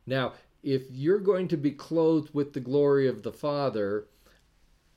[0.06, 4.06] Now, if you're going to be clothed with the glory of the Father,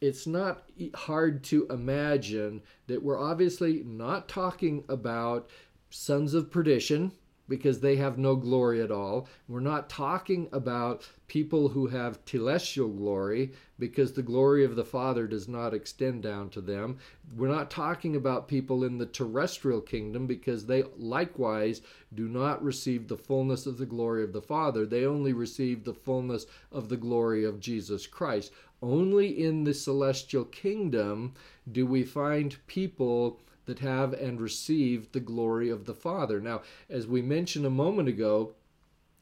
[0.03, 0.63] it's not
[0.95, 5.49] hard to imagine that we're obviously not talking about
[5.89, 7.13] sons of perdition
[7.49, 9.27] because they have no glory at all.
[9.47, 15.27] We're not talking about people who have telestial glory because the glory of the Father
[15.27, 16.97] does not extend down to them.
[17.35, 21.81] We're not talking about people in the terrestrial kingdom because they likewise
[22.13, 24.85] do not receive the fullness of the glory of the Father.
[24.85, 28.53] They only receive the fullness of the glory of Jesus Christ.
[28.81, 31.33] Only in the celestial kingdom
[31.71, 36.39] do we find people that have and receive the glory of the Father.
[36.39, 38.53] Now, as we mentioned a moment ago,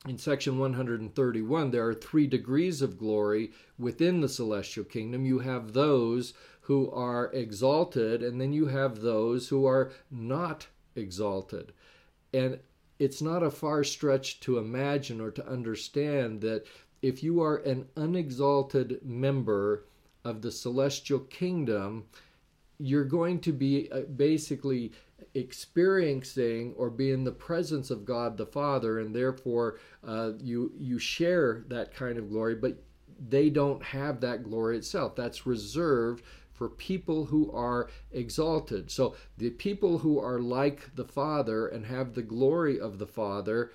[0.08, 5.25] in section 131, there are three degrees of glory within the celestial kingdom.
[5.25, 11.71] You have those who are exalted, and then you have those who are not exalted.
[12.34, 12.60] And
[12.97, 16.65] it's not a far stretch to imagine or to understand that
[17.01, 19.86] if you are an unexalted member
[20.23, 22.06] of the celestial kingdom,
[22.82, 24.91] you're going to be uh, basically
[25.36, 30.98] experiencing or be in the presence of God the Father, and therefore uh, you you
[30.98, 32.84] share that kind of glory, but
[33.30, 35.15] they don't have that glory itself.
[35.15, 38.89] That's reserved for people who are exalted.
[38.91, 43.72] So the people who are like the Father and have the glory of the Father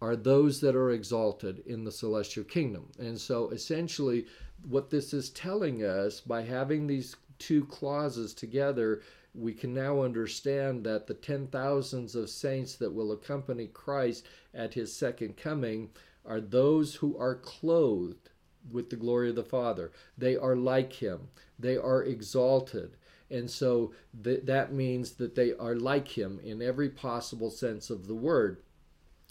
[0.00, 2.90] are those that are exalted in the celestial kingdom.
[2.98, 4.26] And so essentially,
[4.68, 9.02] what this is telling us by having these two clauses together,
[9.34, 14.74] we can now understand that the ten thousands of saints that will accompany Christ at
[14.74, 15.90] his second coming
[16.24, 18.30] are those who are clothed
[18.70, 19.92] with the glory of the Father.
[20.16, 22.96] They are like him, they are exalted.
[23.30, 23.92] And so
[24.24, 28.62] th- that means that they are like him in every possible sense of the word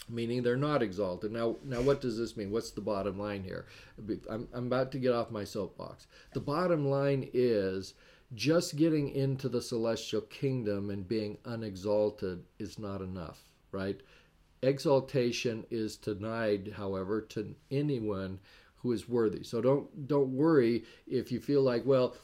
[0.08, 1.32] meaning they're not exalted.
[1.32, 2.50] Now, now, what does this mean?
[2.50, 3.66] What's the bottom line here?
[4.28, 6.06] I'm, I'm about to get off my soapbox.
[6.32, 7.94] The bottom line is
[8.34, 13.42] just getting into the celestial kingdom and being unexalted is not enough,
[13.72, 14.00] right?
[14.62, 18.38] Exaltation is denied, however, to anyone
[18.76, 19.42] who is worthy.
[19.42, 22.16] So don't don't worry if you feel like, well,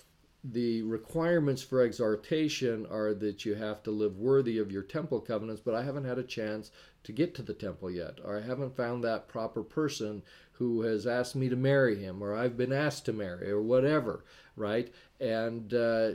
[0.45, 5.63] the requirements for exaltation are that you have to live worthy of your temple covenants,
[5.65, 6.71] but I haven't had a chance
[7.05, 11.07] to get to the temple yet, or I haven't found that proper person who has
[11.07, 14.93] asked me to marry him, or I've been asked to marry, or whatever, right?
[15.19, 16.13] And uh,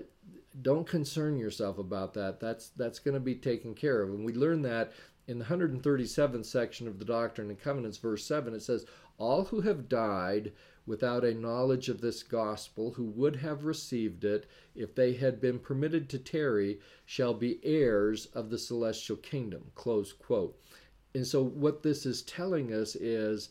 [0.61, 2.39] don't concern yourself about that.
[2.39, 4.93] That's that's going to be taken care of, and we learn that
[5.27, 8.53] in the 137th section of the Doctrine and Covenants, verse seven.
[8.53, 8.85] It says,
[9.17, 10.51] "All who have died."
[10.89, 15.59] Without a knowledge of this gospel, who would have received it if they had been
[15.59, 19.61] permitted to tarry, shall be heirs of the celestial kingdom.
[19.75, 20.59] Close quote.
[21.13, 23.49] And so, what this is telling us is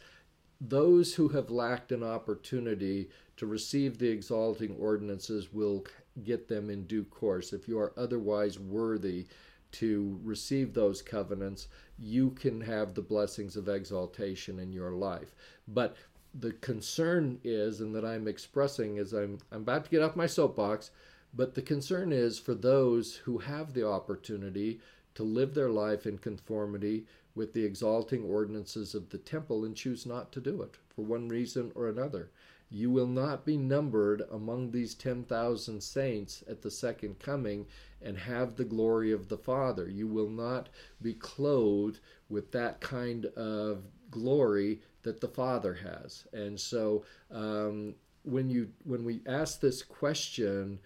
[0.60, 5.86] those who have lacked an opportunity to receive the exalting ordinances will
[6.24, 7.52] get them in due course.
[7.52, 9.28] If you are otherwise worthy
[9.70, 11.68] to receive those covenants,
[12.00, 15.36] you can have the blessings of exaltation in your life.
[15.68, 15.96] But
[16.40, 20.26] the concern is, and that I'm expressing is I'm, I'm about to get off my
[20.26, 20.90] soapbox,
[21.34, 24.80] but the concern is for those who have the opportunity
[25.14, 30.06] to live their life in conformity with the exalting ordinances of the temple and choose
[30.06, 32.30] not to do it for one reason or another.
[32.70, 37.66] You will not be numbered among these 10,000 saints at the second coming
[38.02, 39.88] and have the glory of the Father.
[39.88, 40.68] You will not
[41.00, 46.26] be clothed with that kind of glory that the Father has.
[46.32, 50.78] And so um, when you when we ask this question,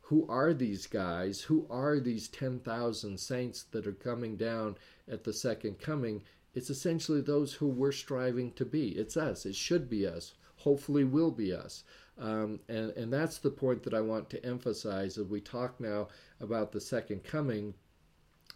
[0.00, 1.40] who are these guys?
[1.40, 4.76] Who are these 10,000 saints that are coming down
[5.10, 6.22] at the second coming?
[6.54, 8.90] It's essentially those who we're striving to be.
[8.90, 9.44] It's us.
[9.44, 10.34] It should be us.
[10.58, 11.82] Hopefully, will be us.
[12.18, 16.08] Um, and, and that's the point that I want to emphasize as we talk now
[16.40, 17.74] about the second coming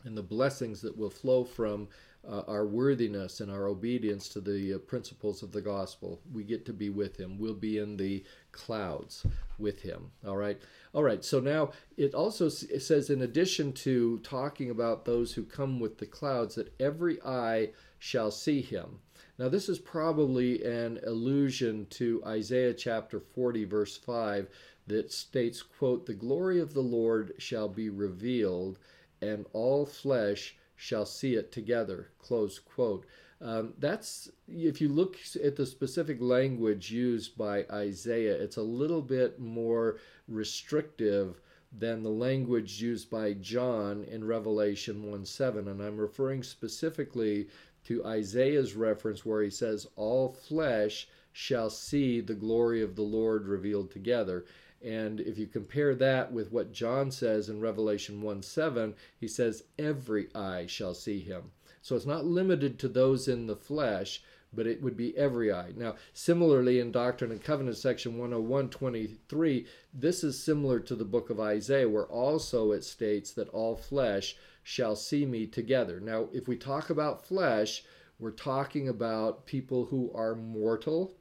[0.05, 1.89] and the blessings that will flow from
[2.29, 6.21] uh, our worthiness and our obedience to the uh, principles of the gospel.
[6.33, 7.39] We get to be with him.
[7.39, 9.27] We'll be in the clouds
[9.59, 10.11] with him.
[10.27, 10.61] All right.
[10.93, 11.25] All right.
[11.25, 15.99] So now it also it says, in addition to talking about those who come with
[15.99, 19.01] the clouds, that every eye shall see him.
[19.39, 24.49] Now, this is probably an allusion to Isaiah chapter 40, verse 5,
[24.87, 28.79] that states, quote, The glory of the Lord shall be revealed,
[29.23, 33.05] and all flesh shall see it together, close quote.
[33.43, 39.03] Um, that's if you look at the specific language used by Isaiah, it's a little
[39.03, 45.69] bit more restrictive than the language used by John in Revelation 1 7.
[45.69, 47.49] And I'm referring specifically
[47.85, 53.47] to Isaiah's reference where he says, All flesh shall see the glory of the Lord
[53.47, 54.47] revealed together.
[54.83, 59.65] And if you compare that with what John says in Revelation 1 7, he says,
[59.79, 61.53] Every eye shall see him.
[61.83, 64.23] So it's not limited to those in the flesh,
[64.53, 65.73] but it would be every eye.
[65.77, 71.31] Now, similarly, in Doctrine and Covenants, section 101 23, this is similar to the book
[71.31, 76.01] of Isaiah, where also it states that all flesh shall see me together.
[76.01, 77.85] Now, if we talk about flesh,
[78.19, 81.15] we're talking about people who are mortal,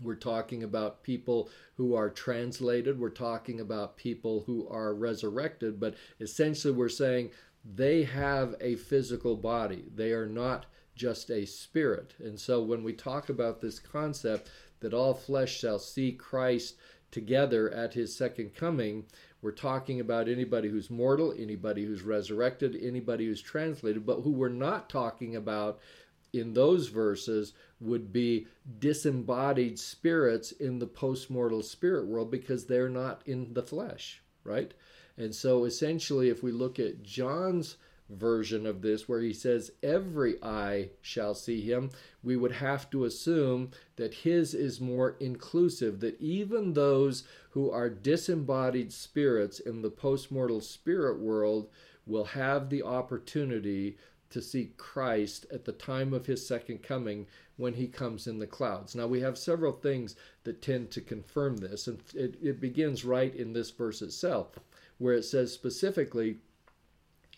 [0.00, 2.98] we're talking about people who are translated.
[2.98, 5.80] We're talking about people who are resurrected.
[5.80, 7.30] But essentially, we're saying
[7.64, 9.84] they have a physical body.
[9.94, 12.14] They are not just a spirit.
[12.18, 16.76] And so, when we talk about this concept that all flesh shall see Christ
[17.10, 19.04] together at his second coming,
[19.40, 24.48] we're talking about anybody who's mortal, anybody who's resurrected, anybody who's translated, but who we're
[24.48, 25.78] not talking about
[26.32, 28.46] in those verses would be
[28.78, 34.72] disembodied spirits in the postmortal spirit world because they're not in the flesh, right?
[35.16, 37.76] And so essentially, if we look at John's
[38.08, 41.90] version of this, where he says, Every eye shall see him,
[42.22, 47.88] we would have to assume that his is more inclusive, that even those who are
[47.88, 51.68] disembodied spirits in the postmortal spirit world
[52.06, 53.96] will have the opportunity
[54.30, 58.46] to see Christ at the time of his second coming when he comes in the
[58.46, 58.94] clouds.
[58.94, 63.34] Now, we have several things that tend to confirm this, and it, it begins right
[63.34, 64.58] in this verse itself,
[64.98, 66.38] where it says specifically,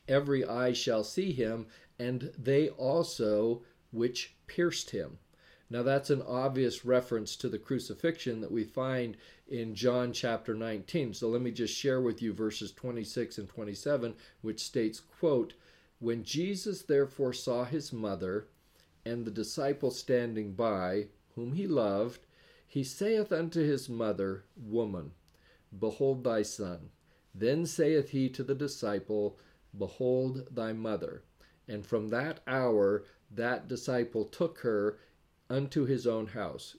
[0.09, 1.67] Every eye shall see him,
[1.99, 3.63] and they also
[3.93, 5.19] which pierced him.
[5.71, 11.13] Now, that's an obvious reference to the crucifixion that we find in John chapter 19.
[11.13, 15.53] So let me just share with you verses 26 and 27, which states, quote,
[15.99, 18.49] when Jesus therefore saw his mother
[19.05, 22.27] and the disciple standing by, whom he loved,
[22.67, 25.13] he saith unto his mother, Woman,
[25.77, 26.91] behold thy son.
[27.35, 29.39] Then saith he to the disciple,
[29.77, 31.23] Behold thy mother.
[31.67, 34.99] And from that hour that disciple took her
[35.51, 36.77] unto his own house.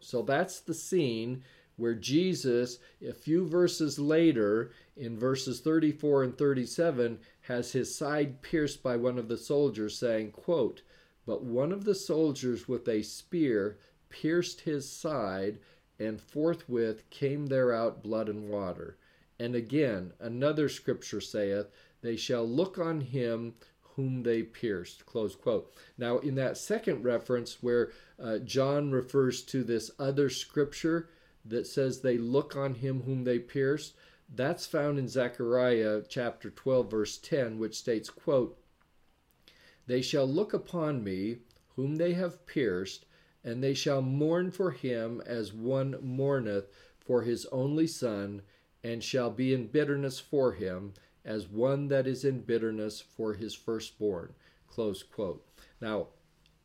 [0.00, 1.42] So that's the scene
[1.82, 8.82] where Jesus, a few verses later, in verses 34 and 37, has his side pierced
[8.82, 10.82] by one of the soldiers, saying, quote,
[11.26, 13.78] But one of the soldiers with a spear
[14.08, 15.58] pierced his side,
[15.98, 18.96] and forthwith came there out blood and water.
[19.40, 21.66] And again, another scripture saith,
[22.00, 23.54] They shall look on him
[23.96, 25.04] whom they pierced.
[25.04, 25.74] Close quote.
[25.98, 27.90] Now, in that second reference, where
[28.22, 31.08] uh, John refers to this other scripture,
[31.44, 33.94] that says they look on him whom they pierced,
[34.34, 38.58] that's found in Zechariah chapter 12 verse 10 which states quote
[39.86, 41.38] They shall look upon me
[41.76, 43.04] whom they have pierced
[43.44, 48.42] and they shall mourn for him as one mourneth for his only son
[48.84, 53.54] and shall be in bitterness for him as one that is in bitterness for his
[53.54, 54.32] firstborn.
[54.68, 55.44] Close quote.
[55.80, 56.08] Now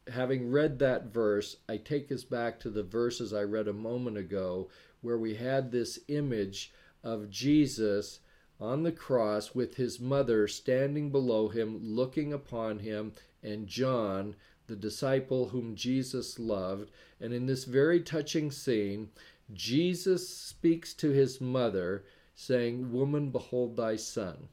[0.10, 4.18] having read that verse, I take us back to the verses I read a moment
[4.18, 4.70] ago
[5.02, 6.72] where we had this image
[7.04, 8.20] of Jesus
[8.60, 14.36] on the cross with his mother standing below him, looking upon him, and John,
[14.66, 16.92] the disciple whom Jesus loved.
[17.20, 19.10] And in this very touching scene,
[19.54, 22.04] Jesus speaks to his mother,
[22.36, 24.50] saying, Woman, behold thy son.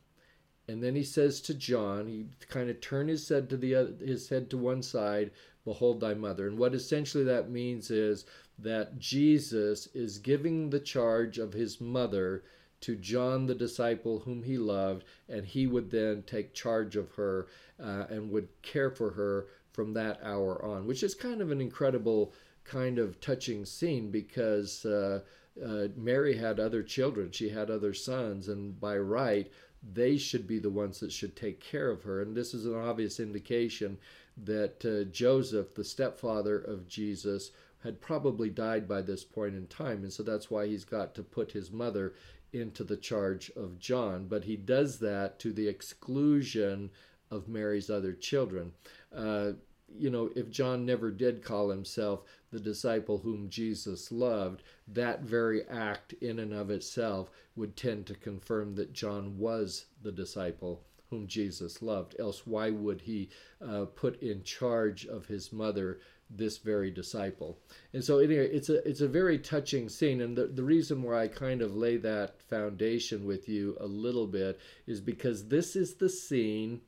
[0.67, 3.93] And then he says to John, he kind of turned his head to the other,
[4.05, 5.31] his head to one side,
[5.65, 6.47] behold thy mother.
[6.47, 8.25] And what essentially that means is
[8.59, 12.45] that Jesus is giving the charge of his mother
[12.83, 17.47] to John the disciple whom he loved, and he would then take charge of her
[17.83, 21.61] uh, and would care for her from that hour on, which is kind of an
[21.61, 25.21] incredible kind of touching scene because uh,
[25.65, 29.51] uh, Mary had other children, she had other sons, and by right,
[29.93, 32.23] they should be the ones that should take care of her.
[32.23, 33.99] And this is an obvious indication
[34.45, 37.51] that uh, Joseph, the stepfather of Jesus,
[37.83, 40.03] had probably died by this point in time.
[40.03, 42.15] And so that's why he's got to put his mother
[42.53, 44.27] into the charge of John.
[44.27, 46.91] But he does that to the exclusion
[47.31, 48.73] of Mary's other children.
[49.15, 49.53] Uh,
[49.89, 55.65] you know, if John never did call himself the disciple whom Jesus loved, that very
[55.69, 61.27] act in and of itself would tend to confirm that John was the disciple whom
[61.27, 62.17] Jesus loved.
[62.19, 63.31] Else, why would he
[63.65, 67.59] uh, put in charge of his mother this very disciple?
[67.93, 70.21] And so, anyway, it's a it's a very touching scene.
[70.21, 74.27] And the, the reason why I kind of lay that foundation with you a little
[74.27, 76.81] bit is because this is the scene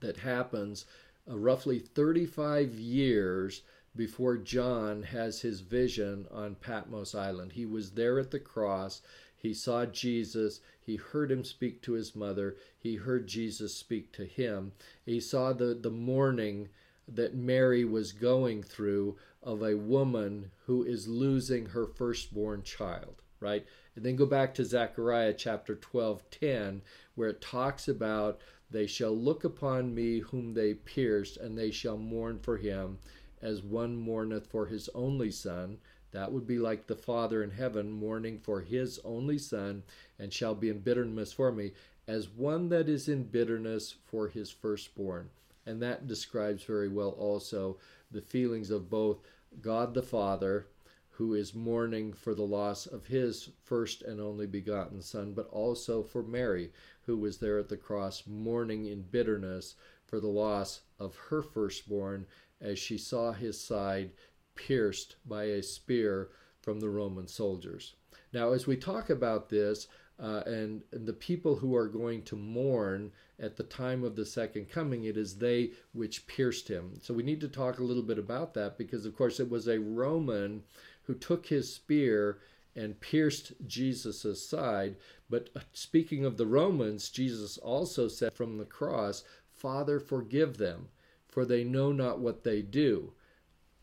[0.00, 0.84] that happens
[1.30, 3.62] uh, roughly 35 years
[3.96, 7.52] before John has his vision on Patmos Island.
[7.52, 9.02] He was there at the cross.
[9.36, 10.60] He saw Jesus.
[10.80, 12.56] He heard him speak to his mother.
[12.78, 14.72] He heard Jesus speak to him.
[15.04, 16.68] He saw the, the mourning
[17.06, 23.66] that Mary was going through of a woman who is losing her firstborn child, right?
[23.96, 26.82] And then go back to Zechariah chapter 12, 10,
[27.14, 31.96] where it talks about they shall look upon me whom they pierced, and they shall
[31.96, 32.98] mourn for him,
[33.40, 35.78] as one mourneth for his only son.
[36.10, 39.82] That would be like the Father in heaven mourning for his only son,
[40.18, 41.72] and shall be in bitterness for me,
[42.06, 45.30] as one that is in bitterness for his firstborn.
[45.66, 47.76] And that describes very well also
[48.10, 49.18] the feelings of both
[49.60, 50.66] God the Father,
[51.10, 56.02] who is mourning for the loss of his first and only begotten son, but also
[56.02, 56.70] for Mary,
[57.08, 62.26] who was there at the cross mourning in bitterness for the loss of her firstborn
[62.60, 64.10] as she saw his side
[64.54, 66.28] pierced by a spear
[66.60, 67.94] from the Roman soldiers.
[68.30, 69.88] Now, as we talk about this,
[70.20, 74.26] uh, and, and, the people who are going to mourn at the time of the
[74.26, 76.98] second coming, it is they which pierced him.
[77.00, 79.66] So we need to talk a little bit about that because, of course, it was
[79.66, 80.64] a Roman
[81.04, 82.40] who took his spear
[82.78, 84.96] and pierced Jesus' side.
[85.28, 90.88] But uh, speaking of the Romans, Jesus also said from the cross, Father, forgive them,
[91.26, 93.12] for they know not what they do.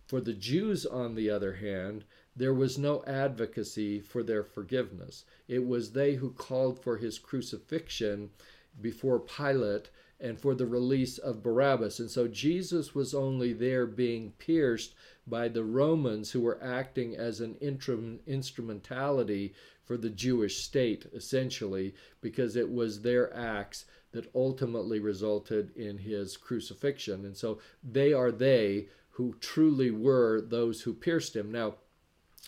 [0.07, 5.25] For the Jews, on the other hand, there was no advocacy for their forgiveness.
[5.47, 8.29] It was they who called for his crucifixion
[8.79, 9.89] before Pilate
[10.19, 11.99] and for the release of Barabbas.
[11.99, 14.95] And so Jesus was only there being pierced
[15.27, 17.55] by the Romans who were acting as an
[18.27, 19.53] instrumentality
[19.83, 26.37] for the Jewish state, essentially, because it was their acts that ultimately resulted in his
[26.37, 27.25] crucifixion.
[27.25, 31.51] And so they are they who truly were those who pierced him.
[31.51, 31.75] Now,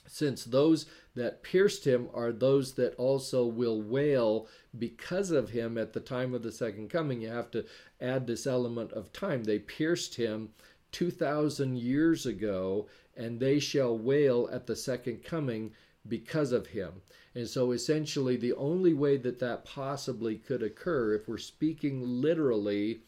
[0.07, 0.85] since those
[1.15, 4.47] that pierced him are those that also will wail
[4.77, 7.65] because of him at the time of the second coming, you have to
[7.99, 9.43] add this element of time.
[9.43, 10.49] They pierced him
[10.91, 15.73] 2,000 years ago, and they shall wail at the second coming
[16.07, 17.01] because of him.
[17.35, 23.01] And so, essentially, the only way that that possibly could occur, if we're speaking literally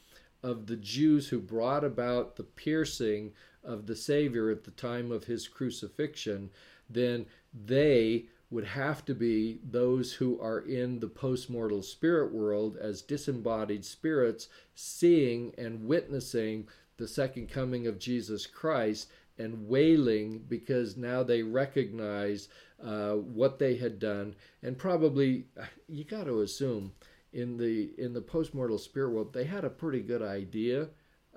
[0.44, 3.34] of the Jews who brought about the piercing
[3.64, 6.50] of the Savior at the time of his crucifixion,
[6.90, 13.02] then they would have to be those who are in the postmortal spirit world as
[13.02, 16.68] disembodied spirits, seeing and witnessing
[16.98, 22.50] the second coming of Jesus Christ and wailing because now they recognize
[22.84, 25.46] uh, what they had done, and probably
[25.88, 26.92] you got to assume
[27.32, 30.88] in the in the postmortal spirit world they had a pretty good idea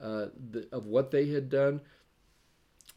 [0.00, 0.26] uh,
[0.72, 1.80] of what they had done,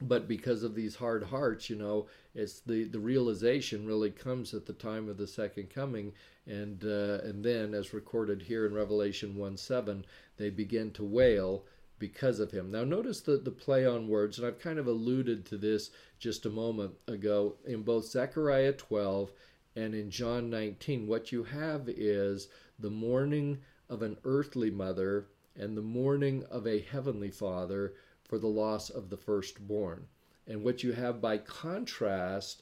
[0.02, 4.66] but because of these hard hearts, you know, it's the the realization really comes at
[4.66, 6.12] the time of the second coming,
[6.46, 10.06] and uh, and then as recorded here in Revelation one seven,
[10.38, 11.66] they begin to wail
[11.98, 12.72] because of him.
[12.72, 16.46] Now, notice the, the play on words, and I've kind of alluded to this just
[16.46, 19.32] a moment ago in both Zechariah 12
[19.78, 21.08] and in John 19.
[21.08, 23.60] What you have is the mourning
[23.90, 29.10] of an earthly mother and the mourning of a heavenly father for the loss of
[29.10, 30.08] the firstborn.
[30.48, 32.62] And what you have by contrast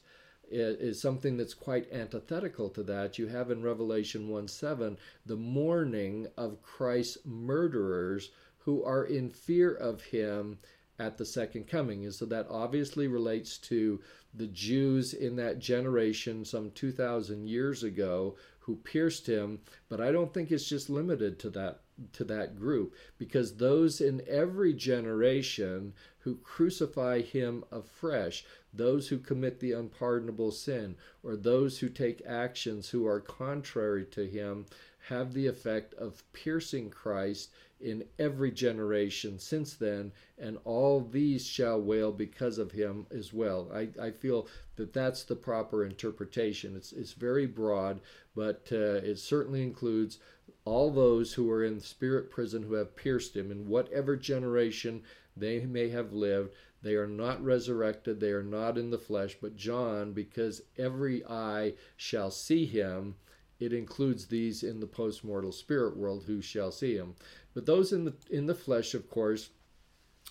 [0.50, 3.18] is something that's quite antithetical to that.
[3.18, 9.74] You have in Revelation 1 7 the mourning of Christ's murderers who are in fear
[9.74, 10.58] of him
[10.98, 12.04] at the second coming.
[12.04, 14.00] And so that obviously relates to
[14.32, 19.60] the Jews in that generation some 2,000 years ago who pierced him.
[19.88, 21.80] But I don't think it's just limited to that
[22.12, 25.92] to that group because those in every generation
[26.24, 32.88] who crucify him afresh, those who commit the unpardonable sin, or those who take actions
[32.88, 34.64] who are contrary to him,
[35.08, 41.78] have the effect of piercing Christ in every generation since then, and all these shall
[41.78, 43.70] wail because of him as well.
[43.74, 46.74] I, I feel that that's the proper interpretation.
[46.74, 48.00] It's, it's very broad,
[48.34, 50.18] but uh, it certainly includes
[50.64, 55.02] all those who are in spirit prison who have pierced him in whatever generation
[55.36, 56.52] they may have lived.
[56.82, 61.74] They are not resurrected, they are not in the flesh, but John, because every eye
[61.96, 63.16] shall see him,
[63.58, 67.14] it includes these in the post-mortal spirit world who shall see him.
[67.54, 69.50] But those in the in the flesh, of course,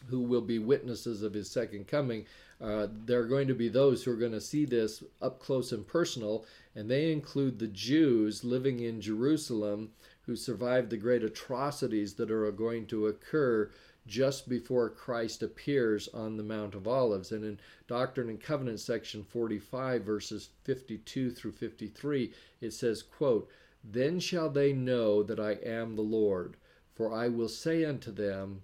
[0.08, 2.26] who will be witnesses of his second coming,
[2.62, 5.72] uh, there are going to be those who are going to see this up close
[5.72, 6.46] and personal,
[6.76, 9.92] and they include the Jews living in Jerusalem
[10.26, 13.72] who survived the great atrocities that are going to occur
[14.06, 17.32] just before Christ appears on the Mount of Olives.
[17.32, 23.50] And in Doctrine and Covenants section 45 verses 52 through 53 it says, quote,
[23.84, 26.58] "Then shall they know that I am the Lord,
[26.94, 28.64] for I will say unto them,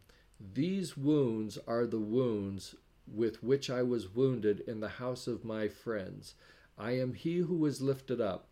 [0.53, 2.73] these wounds are the wounds
[3.05, 6.35] with which I was wounded in the house of my friends.
[6.77, 8.47] I am he who was lifted up.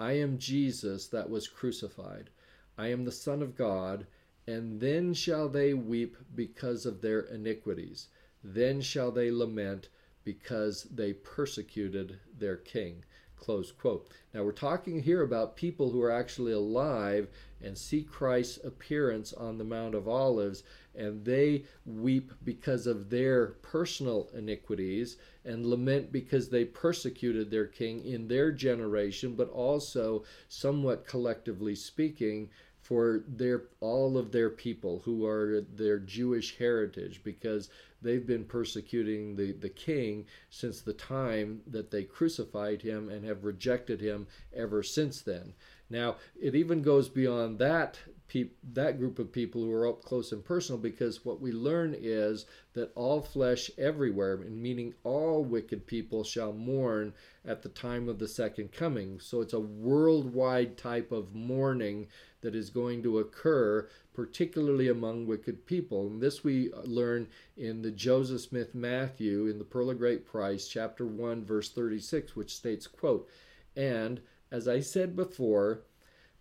[0.00, 2.30] I am Jesus that was crucified.
[2.76, 4.08] I am the Son of God
[4.48, 8.08] and then shall they weep because of their iniquities.
[8.42, 9.90] Then shall they lament
[10.24, 13.04] because they persecuted their king.
[13.36, 14.08] Close quote.
[14.32, 17.28] Now we're talking here about people who are actually alive
[17.62, 20.62] and see Christ's appearance on the Mount of Olives,
[20.94, 28.02] and they weep because of their personal iniquities and lament because they persecuted their king
[28.04, 32.48] in their generation, but also, somewhat collectively speaking,
[32.88, 37.68] for their all of their people who are their Jewish heritage because
[38.00, 43.44] they've been persecuting the, the king since the time that they crucified him and have
[43.44, 44.26] rejected him
[44.56, 45.52] ever since then.
[45.90, 50.32] Now, it even goes beyond that pe- that group of people who are up close
[50.32, 56.22] and personal because what we learn is that all flesh everywhere, meaning all wicked people,
[56.22, 57.12] shall mourn
[57.44, 59.18] at the time of the second coming.
[59.18, 62.08] So it's a worldwide type of mourning
[62.40, 66.06] that is going to occur, particularly among wicked people.
[66.06, 70.24] And this we uh, learn in the Joseph Smith Matthew in the Pearl of Great
[70.24, 73.28] Price, chapter 1, verse 36, which states, quote,
[73.76, 74.20] And
[74.50, 75.82] as I said before,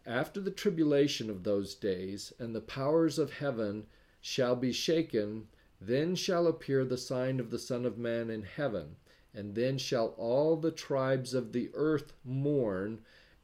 [0.05, 3.87] after the tribulation of those days, and the powers of heaven
[4.21, 5.47] shall be shaken,
[5.81, 8.95] then shall appear the sign of the Son of Man in heaven.
[9.33, 13.01] And then shall all the tribes of the earth mourn,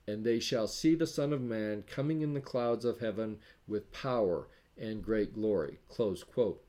[0.08, 3.38] and they shall see the Son of Man coming in the clouds of heaven
[3.68, 4.48] with power
[4.78, 5.80] and great glory.
[5.88, 6.64] Close quote.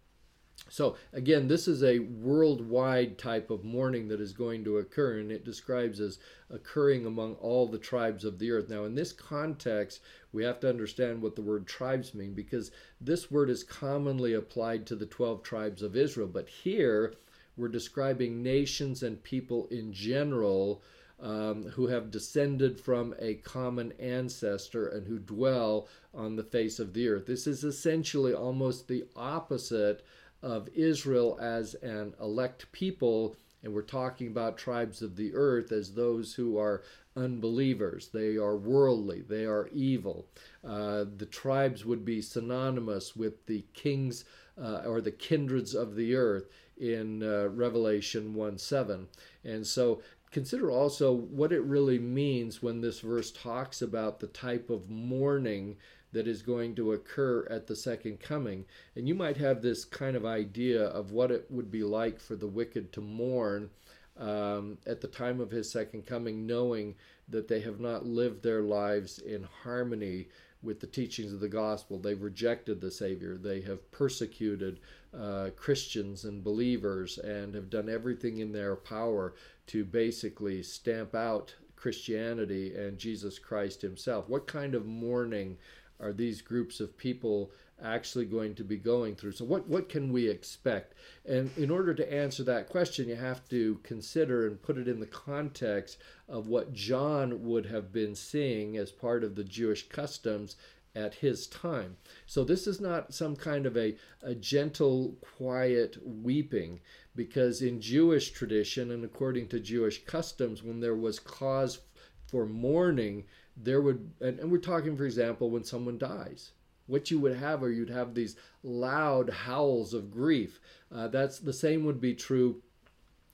[0.71, 5.31] So, again, this is a worldwide type of mourning that is going to occur, and
[5.31, 6.19] it describes as
[6.49, 8.69] occurring among all the tribes of the earth.
[8.69, 10.01] Now, in this context,
[10.33, 12.71] we have to understand what the word tribes mean because
[13.01, 17.15] this word is commonly applied to the 12 tribes of Israel, but here
[17.57, 20.83] we're describing nations and people in general.
[21.25, 26.93] Um, who have descended from a common ancestor and who dwell on the face of
[26.93, 27.25] the earth.
[27.25, 30.05] This is essentially almost the opposite
[30.43, 35.95] of Israel as an elect people, and we're talking about tribes of the earth as
[35.95, 36.83] those who are
[37.17, 38.11] unbelievers.
[38.13, 40.27] They are worldly, they are evil.
[40.63, 44.27] Uh, the tribes would be synonymous with the kings
[44.61, 49.09] uh, or the kindreds of the earth in uh, Revelation 1 7.
[49.45, 50.03] And so
[50.35, 55.77] consider also what it really means when this verse talks about the type of mourning
[56.11, 58.65] that is going to occur at the second coming.
[58.97, 62.35] And you might have this kind of idea of what it would be like for
[62.35, 63.71] the wicked to mourn
[64.19, 66.97] um, at the time of his second coming, knowing
[67.29, 70.27] that they have not lived their lives in harmony
[70.65, 71.99] with the teachings of the gospel.
[71.99, 73.37] They've rejected the Savior.
[73.37, 74.81] They have persecuted
[75.17, 79.35] uh, Christians and believers and have done everything in their power
[79.67, 84.29] to basically stamp out Christianity and Jesus Christ Himself.
[84.29, 85.59] What kind of mourning
[86.01, 87.51] are these groups of people
[87.83, 89.33] actually going to be going through?
[89.33, 90.95] So, what, what can we expect?
[91.27, 95.01] And in order to answer that question, you have to consider and put it in
[95.01, 95.99] the context
[96.29, 100.57] of what John would have been seeing as part of the Jewish customs
[100.97, 101.97] at his time.
[102.27, 106.81] So, this is not some kind of a, a gentle, quiet weeping,
[107.17, 111.81] because in Jewish tradition and according to Jewish customs, when there was cause
[112.27, 113.25] for mourning,
[113.57, 116.53] there would, and, and we're talking, for example, when someone dies.
[116.87, 120.61] What you would have, or you'd have these loud howls of grief.
[120.95, 122.61] Uh, that's the same would be true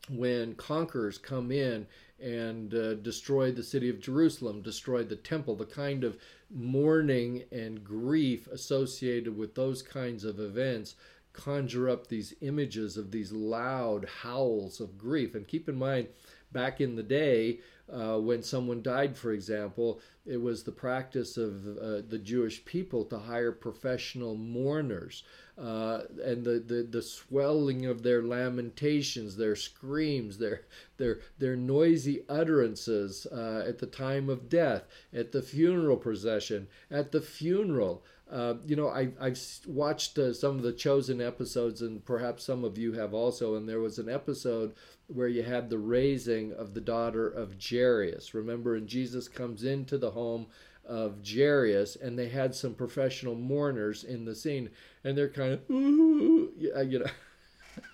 [0.08, 1.86] when conquerors come in
[2.20, 6.18] and uh, destroy the city of Jerusalem, destroy the temple, the kind of
[6.50, 10.96] mourning and grief associated with those kinds of events
[11.32, 15.34] conjure up these images of these loud howls of grief.
[15.34, 16.08] And keep in mind,
[16.52, 17.60] back in the day,
[17.92, 23.04] uh, when someone died, for example, it was the practice of uh, the Jewish people
[23.06, 25.24] to hire professional mourners.
[25.58, 30.62] Uh, and the, the, the swelling of their lamentations, their screams, their,
[30.96, 37.12] their, their noisy utterances uh, at the time of death, at the funeral procession, at
[37.12, 38.02] the funeral.
[38.30, 42.64] Uh, you know, I, I've watched uh, some of the chosen episodes, and perhaps some
[42.64, 43.56] of you have also.
[43.56, 44.74] And there was an episode
[45.08, 48.32] where you had the raising of the daughter of Jairus.
[48.32, 50.46] Remember, and Jesus comes into the home
[50.84, 54.70] of Jairus, and they had some professional mourners in the scene,
[55.04, 57.06] and they're kind of, ooh, you know.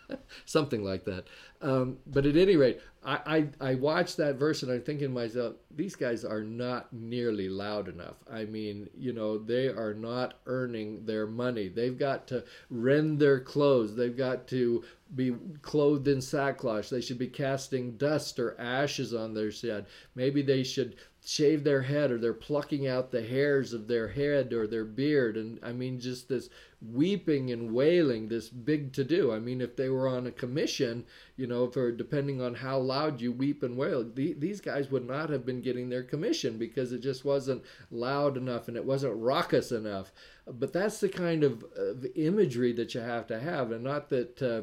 [0.44, 1.26] something like that.
[1.62, 5.14] Um, but at any rate, I, I, I watched that verse and I'm thinking to
[5.14, 8.16] myself, these guys are not nearly loud enough.
[8.30, 11.68] I mean, you know, they are not earning their money.
[11.68, 13.94] They've got to rend their clothes.
[13.94, 14.84] They've got to
[15.14, 16.90] be clothed in sackcloth.
[16.90, 19.86] They should be casting dust or ashes on their head.
[20.14, 20.96] Maybe they should
[21.26, 25.36] shave their head or they're plucking out the hairs of their head or their beard.
[25.36, 26.48] And i mean just this
[26.80, 31.04] weeping and wailing this big to do i mean if they were on a commission
[31.36, 35.06] you know for depending on how loud you weep and wail the, these guys would
[35.06, 39.14] not have been getting their commission because it just wasn't loud enough and it wasn't
[39.16, 40.12] raucous enough.
[40.46, 43.72] But that's the kind of, of imagery that you have to have.
[43.72, 44.62] And not that uh,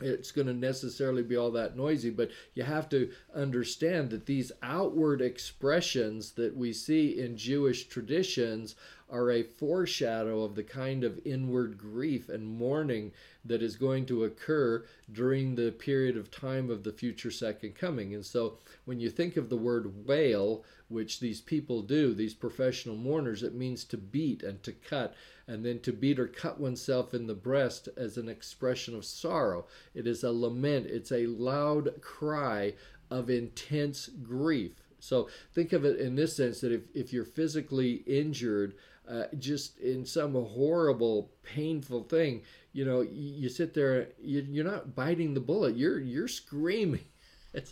[0.00, 4.52] it's going to necessarily be all that noisy, but you have to understand that these
[4.62, 8.74] outward expressions that we see in Jewish traditions
[9.10, 13.12] are a foreshadow of the kind of inward grief and mourning
[13.44, 18.14] that is going to occur during the period of time of the future second coming.
[18.14, 22.96] And so when you think of the word wail, which these people do, these professional
[22.96, 25.14] mourners, it means to beat and to cut,
[25.46, 29.66] and then to beat or cut oneself in the breast as an expression of sorrow.
[29.94, 32.74] It is a lament, it's a loud cry
[33.10, 34.72] of intense grief.
[34.98, 38.74] So think of it in this sense that if, if you're physically injured,
[39.08, 42.42] uh, just in some horrible, painful thing,
[42.72, 47.04] you know, you, you sit there, you, you're not biting the bullet, you're you're screaming.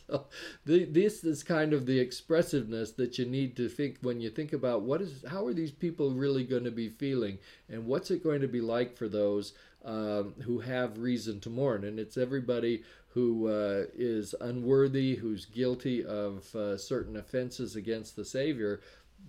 [0.08, 0.28] So
[0.64, 4.54] the, this is kind of the expressiveness that you need to think when you think
[4.54, 7.36] about what is how are these people really going to be feeling?
[7.68, 9.52] And what's it going to be like for those
[9.84, 11.84] um, who have reason to mourn?
[11.84, 18.24] And it's everybody who uh, is unworthy who's guilty of uh, certain offenses against the
[18.24, 18.80] savior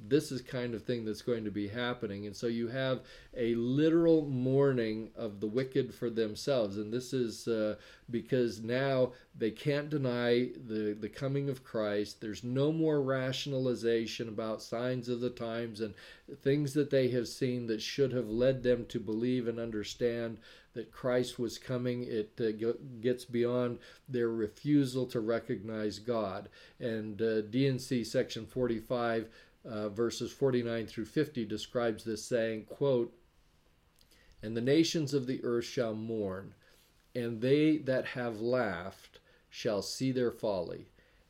[0.07, 2.27] this is kind of thing that's going to be happening.
[2.27, 3.01] And so you have
[3.35, 6.77] a literal mourning of the wicked for themselves.
[6.77, 7.75] And this is uh,
[8.09, 12.21] because now they can't deny the the coming of Christ.
[12.21, 15.93] There's no more rationalization about signs of the times and
[16.41, 20.37] things that they have seen that should have led them to believe and understand
[20.73, 22.03] that Christ was coming.
[22.03, 26.49] It uh, gets beyond their refusal to recognize God.
[26.79, 29.29] And uh, D&C section 45
[29.67, 33.13] uh, verses 49 through 50 describes this saying quote
[34.43, 36.53] and the nations of the earth shall mourn
[37.15, 40.87] and they that have laughed shall see their folly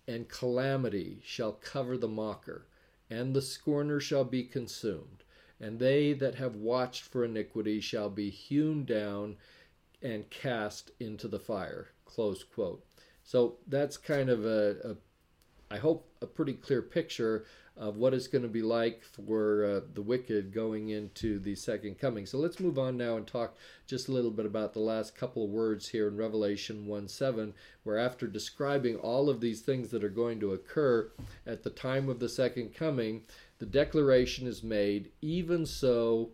[0.08, 2.66] and calamity shall cover the mocker
[3.10, 5.24] and the scorner shall be consumed
[5.60, 9.38] and they that have watched for iniquity shall be hewn down
[10.02, 12.86] and cast into the fire close quote.
[13.24, 14.96] So that's kind of a, a
[15.74, 17.46] I hope a pretty clear picture
[17.78, 22.00] of what it's going to be like for uh, the wicked going into the second
[22.00, 22.26] coming.
[22.26, 23.56] So let's move on now and talk
[23.86, 27.54] just a little bit about the last couple of words here in Revelation 1 7,
[27.84, 31.12] where after describing all of these things that are going to occur
[31.46, 33.24] at the time of the second coming,
[33.60, 36.30] the declaration is made, even so,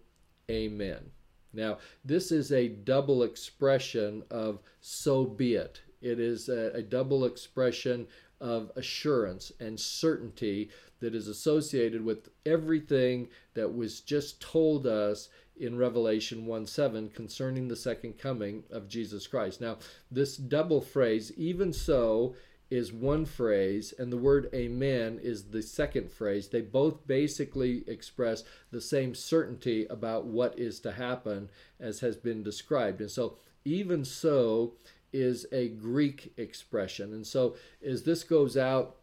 [0.49, 1.11] amen.
[1.53, 5.81] Now, this is a double expression of so be it.
[6.01, 8.07] It is a, a double expression
[8.41, 10.69] of assurance and certainty
[10.99, 17.67] that is associated with everything that was just told us in Revelation 1 7 concerning
[17.67, 19.61] the second coming of Jesus Christ.
[19.61, 19.77] Now,
[20.09, 22.35] this double phrase, even so,
[22.71, 26.47] is one phrase, and the word amen is the second phrase.
[26.47, 31.49] They both basically express the same certainty about what is to happen
[31.81, 33.01] as has been described.
[33.01, 34.73] And so, even so
[35.13, 37.13] is a Greek expression.
[37.13, 37.55] And so,
[37.85, 38.97] as this goes out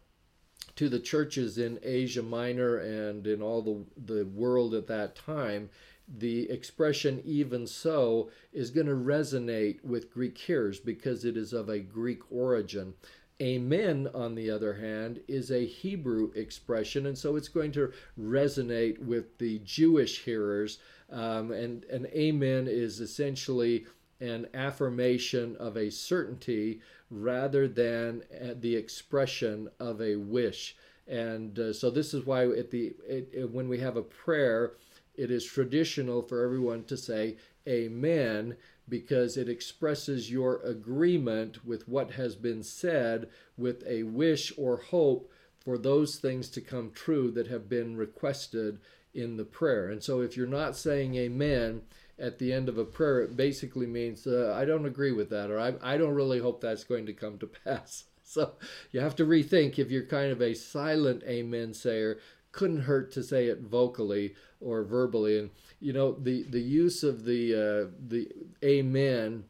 [0.75, 5.69] to the churches in Asia Minor and in all the, the world at that time,
[6.17, 11.69] the expression even so is going to resonate with Greek hearers because it is of
[11.69, 12.93] a Greek origin.
[13.41, 18.99] Amen, on the other hand, is a Hebrew expression, and so it's going to resonate
[18.99, 20.79] with the Jewish hearers.
[21.09, 23.85] Um, and, and amen is essentially
[24.19, 30.75] an affirmation of a certainty rather than uh, the expression of a wish.
[31.07, 34.73] And uh, so this is why at the it, it, when we have a prayer,
[35.15, 38.55] it is traditional for everyone to say amen
[38.87, 45.31] because it expresses your agreement with what has been said with a wish or hope
[45.59, 48.79] for those things to come true that have been requested
[49.13, 49.89] in the prayer.
[49.89, 51.81] And so if you're not saying amen
[52.19, 55.49] at the end of a prayer, it basically means uh, I don't agree with that
[55.49, 58.05] or I, I don't really hope that's going to come to pass.
[58.23, 58.53] So
[58.91, 62.19] you have to rethink if you're kind of a silent amen sayer,
[62.51, 65.39] couldn't hurt to say it vocally or verbally.
[65.39, 65.49] And
[65.79, 68.27] you know the the use of the uh, the
[68.63, 69.45] amen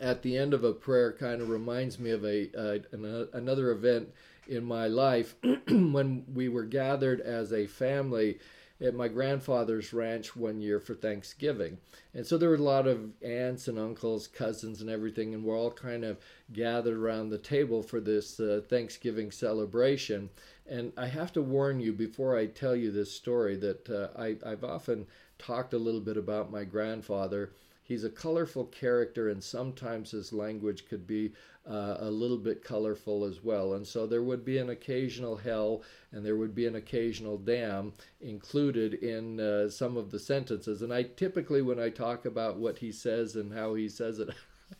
[0.00, 3.70] at the end of a prayer kind of reminds me of a uh, an, another
[3.70, 4.10] event
[4.46, 5.34] in my life
[5.68, 8.38] when we were gathered as a family
[8.80, 11.78] at my grandfather's ranch one year for Thanksgiving.
[12.14, 15.58] And so there were a lot of aunts and uncles, cousins, and everything, and we're
[15.58, 16.18] all kind of
[16.52, 20.30] gathered around the table for this uh, Thanksgiving celebration.
[20.68, 24.36] And I have to warn you before I tell you this story that uh, I,
[24.46, 25.06] I've often
[25.38, 27.50] talked a little bit about my grandfather.
[27.82, 31.32] He's a colorful character, and sometimes his language could be
[31.68, 33.74] uh, a little bit colorful as well.
[33.74, 37.92] And so there would be an occasional hell and there would be an occasional damn
[38.20, 40.80] included in uh, some of the sentences.
[40.82, 44.30] And I typically, when I talk about what he says and how he says it,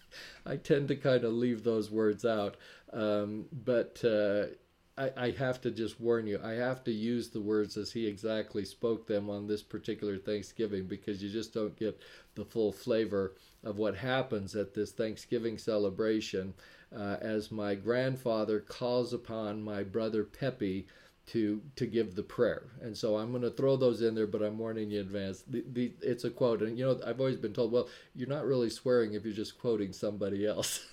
[0.46, 2.56] I tend to kind of leave those words out.
[2.92, 4.54] Um, but uh,
[4.98, 8.06] I, I have to just warn you, I have to use the words as he
[8.06, 12.00] exactly spoke them on this particular Thanksgiving because you just don't get
[12.34, 16.54] the full flavor of what happens at this Thanksgiving celebration
[16.94, 20.86] uh, as my grandfather calls upon my brother Pepe
[21.28, 22.62] to to give the prayer.
[22.80, 25.44] And so I'm going to throw those in there, but I'm warning you in advance.
[25.46, 28.46] The, the, it's a quote, and you know I've always been told, well, you're not
[28.46, 30.86] really swearing if you're just quoting somebody else.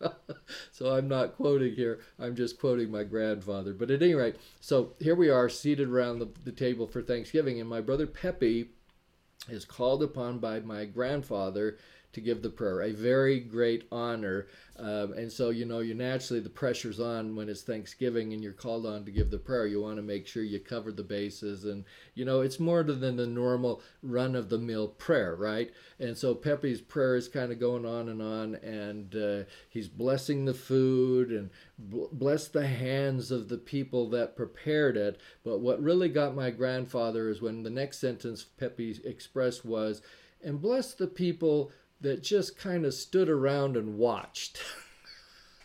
[0.72, 2.00] so, I'm not quoting here.
[2.20, 3.74] I'm just quoting my grandfather.
[3.74, 7.58] But at any rate, so here we are seated around the, the table for Thanksgiving,
[7.60, 8.68] and my brother Pepe
[9.48, 11.76] is called upon by my grandfather
[12.14, 14.46] to give the prayer, a very great honor.
[14.76, 18.52] Um, and so, you know, you naturally, the pressure's on when it's Thanksgiving and you're
[18.52, 19.66] called on to give the prayer.
[19.66, 21.64] You want to make sure you cover the bases.
[21.64, 21.84] And,
[22.14, 25.70] you know, it's more than the normal run of the mill prayer, right?
[26.00, 28.56] And so Pepe's prayer is kind of going on and on.
[28.56, 34.96] And uh, he's blessing the food and bless the hands of the people that prepared
[34.96, 35.20] it.
[35.44, 40.02] But what really got my grandfather is when the next sentence Pepe expressed was,
[40.42, 41.72] and bless the people
[42.04, 44.60] that just kind of stood around and watched.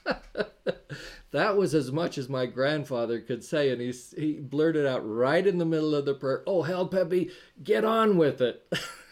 [1.32, 5.46] that was as much as my grandfather could say, and he, he blurted out right
[5.46, 7.30] in the middle of the prayer, Oh, hell, Peppy,
[7.64, 8.66] get on with it.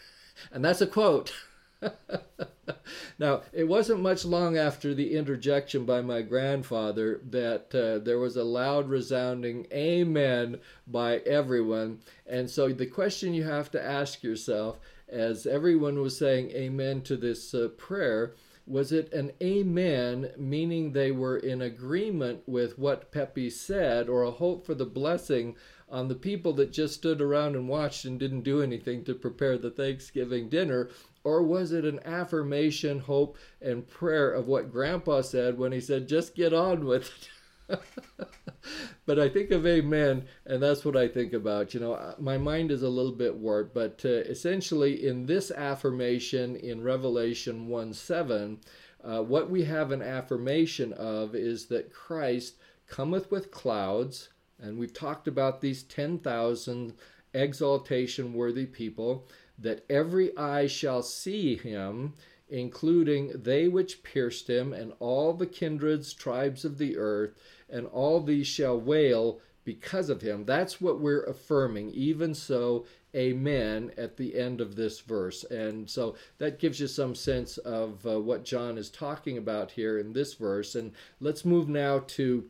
[0.52, 1.32] and that's a quote.
[3.18, 8.36] now, it wasn't much long after the interjection by my grandfather that uh, there was
[8.36, 12.00] a loud, resounding amen by everyone.
[12.26, 17.16] And so the question you have to ask yourself as everyone was saying amen to
[17.16, 18.34] this uh, prayer,
[18.66, 24.30] was it an amen, meaning they were in agreement with what Pepe said, or a
[24.30, 25.56] hope for the blessing
[25.88, 29.56] on the people that just stood around and watched and didn't do anything to prepare
[29.56, 30.90] the Thanksgiving dinner?
[31.24, 36.08] Or was it an affirmation, hope, and prayer of what Grandpa said when he said,
[36.08, 37.28] just get on with it?
[39.06, 41.74] but I think of amen, and that's what I think about.
[41.74, 46.56] You know, my mind is a little bit warped, but uh, essentially, in this affirmation
[46.56, 48.58] in Revelation 1 7,
[49.04, 52.56] uh, what we have an affirmation of is that Christ
[52.86, 56.94] cometh with clouds, and we've talked about these 10,000
[57.34, 62.14] exaltation worthy people, that every eye shall see him
[62.50, 67.34] including they which pierced him, and all the kindreds, tribes of the earth,
[67.70, 70.44] and all these shall wail because of him.
[70.44, 71.90] That's what we're affirming.
[71.90, 75.44] Even so, amen, at the end of this verse.
[75.44, 79.98] And so that gives you some sense of uh, what John is talking about here
[79.98, 80.74] in this verse.
[80.74, 82.48] And let's move now to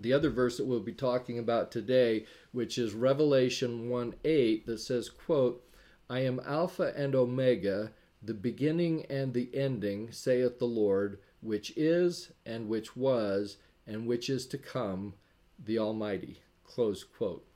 [0.00, 4.78] the other verse that we'll be talking about today, which is Revelation 1 8, that
[4.78, 5.62] says, quote,
[6.10, 7.92] I am Alpha and Omega
[8.26, 14.30] the beginning and the ending, saith the Lord, which is, and which was, and which
[14.30, 15.14] is to come,
[15.64, 16.40] the Almighty.
[16.64, 17.46] Close quote.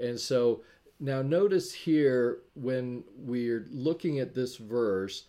[0.00, 0.62] And so
[1.00, 5.26] Now, notice here when we're looking at this verse,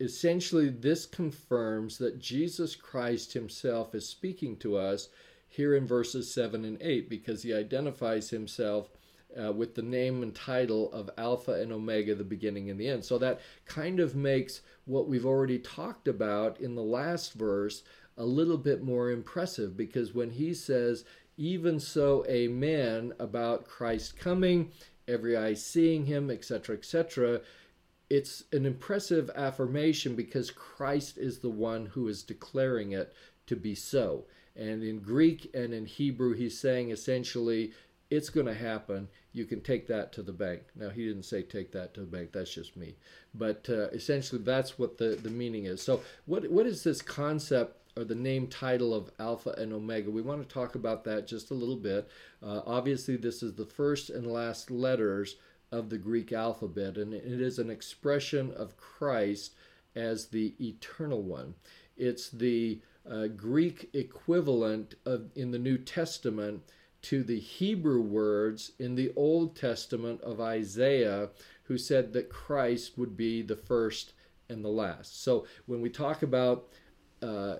[0.00, 5.08] essentially this confirms that Jesus Christ himself is speaking to us
[5.48, 8.90] here in verses 7 and 8 because he identifies himself
[9.40, 13.04] uh, with the name and title of Alpha and Omega, the beginning and the end.
[13.04, 17.82] So that kind of makes what we've already talked about in the last verse
[18.16, 21.04] a little bit more impressive because when he says,
[21.36, 24.70] even so, amen, about Christ coming,
[25.08, 27.40] every eye seeing him, etc., etc.,
[28.10, 33.12] it's an impressive affirmation because Christ is the one who is declaring it
[33.46, 34.26] to be so.
[34.54, 37.72] And in Greek and in Hebrew, he's saying essentially,
[38.10, 39.08] it's going to happen.
[39.32, 40.62] You can take that to the bank.
[40.76, 42.30] Now, he didn't say take that to the bank.
[42.32, 42.94] That's just me.
[43.34, 45.82] But uh, essentially, that's what the, the meaning is.
[45.82, 50.10] So, what what is this concept or the name title of Alpha and Omega?
[50.10, 52.08] We want to talk about that just a little bit.
[52.42, 55.36] Uh, obviously, this is the first and last letters
[55.72, 59.54] of the Greek alphabet, and it is an expression of Christ
[59.96, 61.54] as the eternal one.
[61.96, 66.62] It's the uh, Greek equivalent of in the New Testament
[67.02, 71.28] to the Hebrew words in the Old Testament of Isaiah,
[71.64, 74.14] who said that Christ would be the first
[74.48, 75.22] and the last.
[75.22, 76.68] So when we talk about
[77.20, 77.56] uh,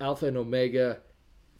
[0.00, 0.98] Alpha and Omega,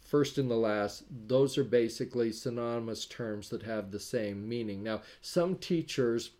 [0.01, 4.83] first and the last, those are basically synonymous terms that have the same meaning.
[4.83, 6.31] Now, some teachers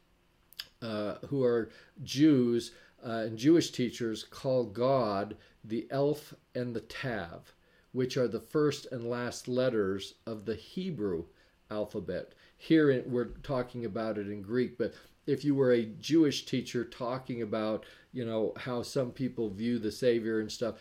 [0.82, 1.70] uh, who are
[2.04, 2.72] Jews
[3.06, 7.54] uh, and Jewish teachers call God the Aleph and the Tav
[7.92, 11.26] which are the first and last letters of the Hebrew
[11.72, 12.34] alphabet.
[12.58, 14.94] Here we're talking about it in Greek, but
[15.26, 19.92] if you were a Jewish teacher talking about, you know, how some people view the
[19.92, 20.76] Savior and stuff,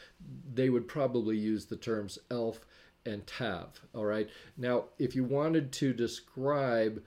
[0.55, 2.61] they would probably use the terms aleph
[3.05, 3.81] and tav.
[3.95, 4.29] All right.
[4.57, 7.03] Now, if you wanted to describe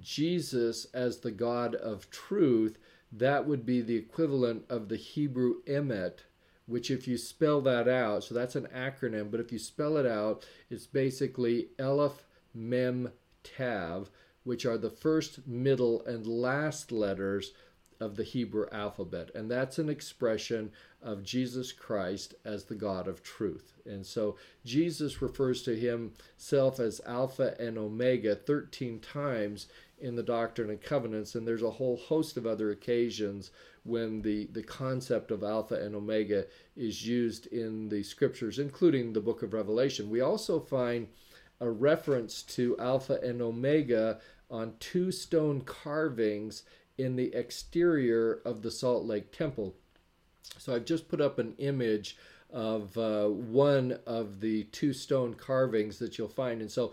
[0.00, 2.78] Jesus as the God of truth,
[3.12, 6.18] that would be the equivalent of the Hebrew emet,
[6.66, 10.06] which if you spell that out, so that's an acronym, but if you spell it
[10.06, 13.10] out, it's basically Aleph, Mem,
[13.42, 14.10] Tav,
[14.44, 17.52] which are the first, middle, and last letters
[18.00, 19.30] of the Hebrew alphabet.
[19.34, 20.72] And that's an expression
[21.02, 23.74] of Jesus Christ as the God of truth.
[23.86, 29.66] And so Jesus refers to himself as Alpha and Omega 13 times
[30.00, 33.50] in the Doctrine and Covenants, and there's a whole host of other occasions
[33.84, 36.46] when the, the concept of Alpha and Omega
[36.76, 40.10] is used in the scriptures, including the book of Revelation.
[40.10, 41.08] We also find
[41.60, 44.20] a reference to Alpha and Omega
[44.50, 46.62] on two stone carvings
[47.00, 49.74] in the exterior of the Salt Lake Temple.
[50.58, 52.16] So I've just put up an image
[52.52, 56.60] of uh, one of the two stone carvings that you'll find.
[56.60, 56.92] And so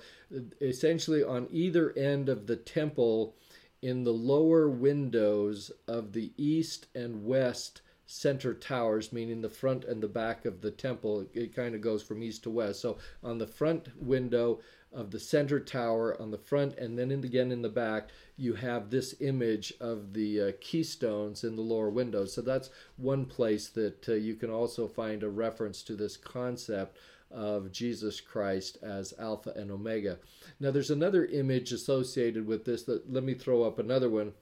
[0.62, 3.36] essentially on either end of the temple,
[3.82, 10.02] in the lower windows of the east and west center towers, meaning the front and
[10.02, 11.28] the back of the temple.
[11.34, 12.80] It kind of goes from east to west.
[12.80, 14.62] So on the front window
[14.94, 18.54] of the center tower, on the front, and then in, again in the back, you
[18.54, 22.34] have this image of the uh, keystones in the lower windows.
[22.34, 26.98] So that's one place that uh, you can also find a reference to this concept
[27.32, 30.20] of Jesus Christ as Alpha and Omega.
[30.60, 34.34] Now, there's another image associated with this that let me throw up another one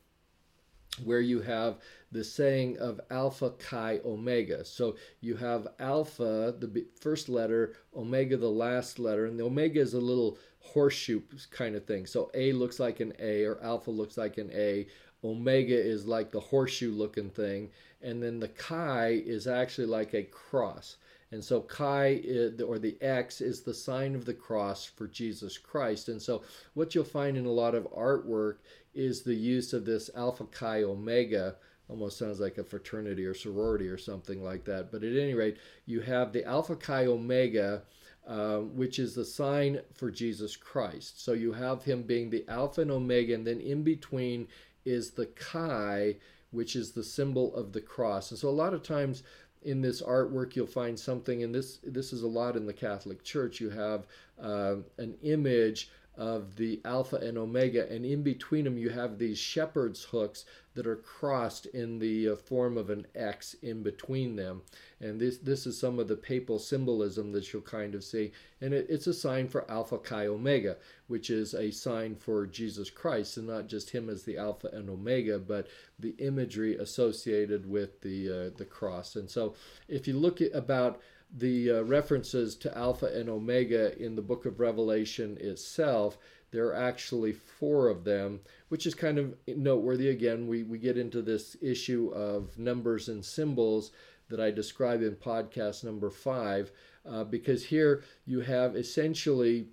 [1.04, 1.80] where you have
[2.12, 4.64] the saying of alpha chi omega.
[4.64, 9.94] So you have alpha, the first letter, omega, the last letter, and the omega is
[9.94, 12.06] a little horseshoe kind of thing.
[12.06, 14.88] So A looks like an A, or alpha looks like an A.
[15.24, 20.24] Omega is like the horseshoe looking thing, and then the chi is actually like a
[20.24, 20.98] cross.
[21.32, 22.22] And so chi
[22.66, 26.08] or the X is the sign of the cross for Jesus Christ.
[26.08, 26.44] And so
[26.76, 28.58] what you'll find in a lot of artwork
[28.94, 31.56] is the use of this alpha chi omega.
[31.90, 34.92] Almost sounds like a fraternity or sorority or something like that.
[34.92, 37.84] But at any rate, you have the alpha chi omega.
[38.28, 41.24] Um, which is the sign for Jesus Christ.
[41.24, 44.48] So you have him being the Alpha and Omega, and then in between
[44.84, 46.16] is the Chi,
[46.50, 48.32] which is the symbol of the cross.
[48.32, 49.22] And so a lot of times
[49.62, 53.24] in this artwork you'll find something and this this is a lot in the catholic
[53.24, 54.06] church you have
[54.40, 59.38] uh, an image of the alpha and omega and in between them you have these
[59.38, 60.46] shepherd's hooks
[60.76, 64.62] that are crossed in the uh, form of an x in between them.
[65.00, 68.34] And this this is some of the papal symbolism that you'll kind of see.
[68.62, 72.90] And it, it's a sign for alpha chi omega which is a sign for jesus
[72.90, 75.68] christ and not just him as the alpha and omega but
[76.00, 79.16] the imagery associated with the uh, the cross.
[79.16, 79.56] And so
[79.88, 81.02] if you look at about
[81.38, 86.18] the uh, references to Alpha and Omega in the book of Revelation itself,
[86.52, 90.10] There are actually four of them, which is kind of noteworthy.
[90.10, 93.92] Again, we, we get into this issue of numbers and symbols
[94.30, 96.72] that I describe in podcast number five,
[97.06, 99.68] uh, because here you have essentially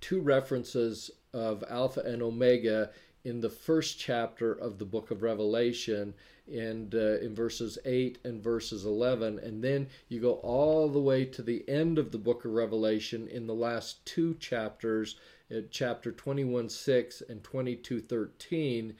[0.00, 2.90] two references of Alpha and Omega
[3.24, 6.14] in the first chapter of the book of Revelation
[6.50, 11.24] and uh, in verses 8 and verses 11 and then you go all the way
[11.24, 15.16] to the end of the book of Revelation in the last two chapters
[15.50, 18.94] at chapter 21 6 and 22 13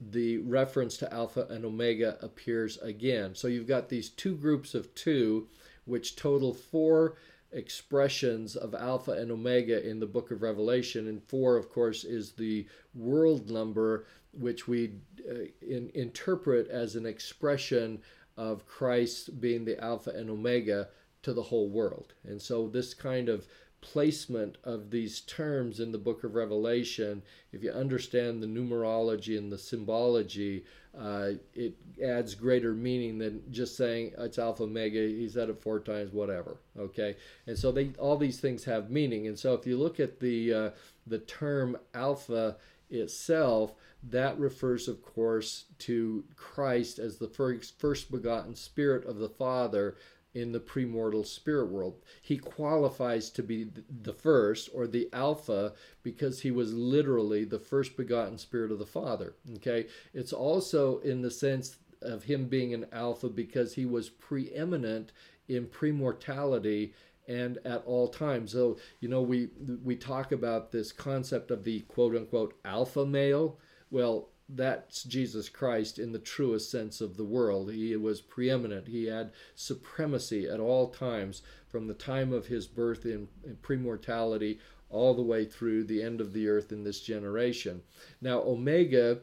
[0.00, 3.34] the reference to alpha and omega appears again.
[3.34, 5.48] So you've got these two groups of two
[5.86, 7.16] which total four
[7.52, 11.08] expressions of Alpha and Omega in the book of Revelation.
[11.08, 14.92] And four, of course, is the world number, which we
[15.28, 18.00] uh, in, interpret as an expression
[18.36, 20.88] of Christ being the Alpha and Omega
[21.22, 22.14] to the whole world.
[22.24, 23.46] And so this kind of
[23.80, 27.22] placement of these terms in the book of Revelation,
[27.52, 30.64] if you understand the numerology and the symbology,
[30.98, 34.98] uh, it adds greater meaning than just saying it's alpha omega.
[34.98, 36.58] He said it four times, whatever.
[36.78, 37.16] Okay,
[37.46, 39.26] and so they all these things have meaning.
[39.26, 40.70] And so if you look at the uh,
[41.06, 42.56] the term alpha
[42.90, 43.74] itself,
[44.10, 49.96] that refers, of course, to Christ as the first, first begotten Spirit of the Father
[50.36, 51.96] in the premortal spirit world.
[52.20, 53.68] He qualifies to be
[54.02, 55.72] the first or the Alpha
[56.02, 59.34] because he was literally the first begotten Spirit of the Father.
[59.54, 59.86] Okay?
[60.12, 65.12] It's also in the sense of him being an Alpha because he was preeminent
[65.48, 66.92] in premortality
[67.26, 68.52] and at all times.
[68.52, 69.48] So, you know, we
[69.82, 73.58] we talk about this concept of the quote unquote alpha male.
[73.90, 77.72] Well, that's Jesus Christ in the truest sense of the world.
[77.72, 78.86] He was preeminent.
[78.86, 84.58] He had supremacy at all times, from the time of his birth in, in premortality
[84.88, 87.82] all the way through the end of the earth in this generation.
[88.20, 89.18] Now, Omega,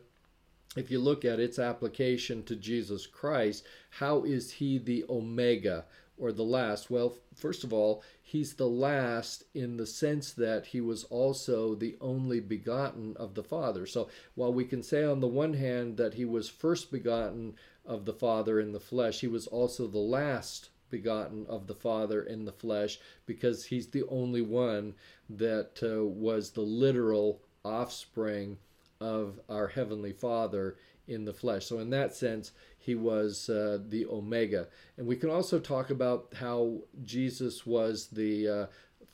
[0.75, 5.85] if you look at its application to Jesus Christ, how is he the Omega?
[6.23, 6.89] Or the last?
[6.89, 11.97] Well, first of all, he's the last in the sense that he was also the
[11.99, 13.85] only begotten of the Father.
[13.85, 17.55] So while we can say on the one hand that he was first begotten
[17.85, 22.23] of the Father in the flesh, he was also the last begotten of the Father
[22.23, 24.93] in the flesh because he's the only one
[25.29, 28.57] that uh, was the literal offspring
[29.01, 31.65] of our Heavenly Father in the flesh.
[31.65, 32.53] So, in that sense,
[32.83, 34.67] he was uh, the Omega.
[34.97, 38.65] And we can also talk about how Jesus was the uh,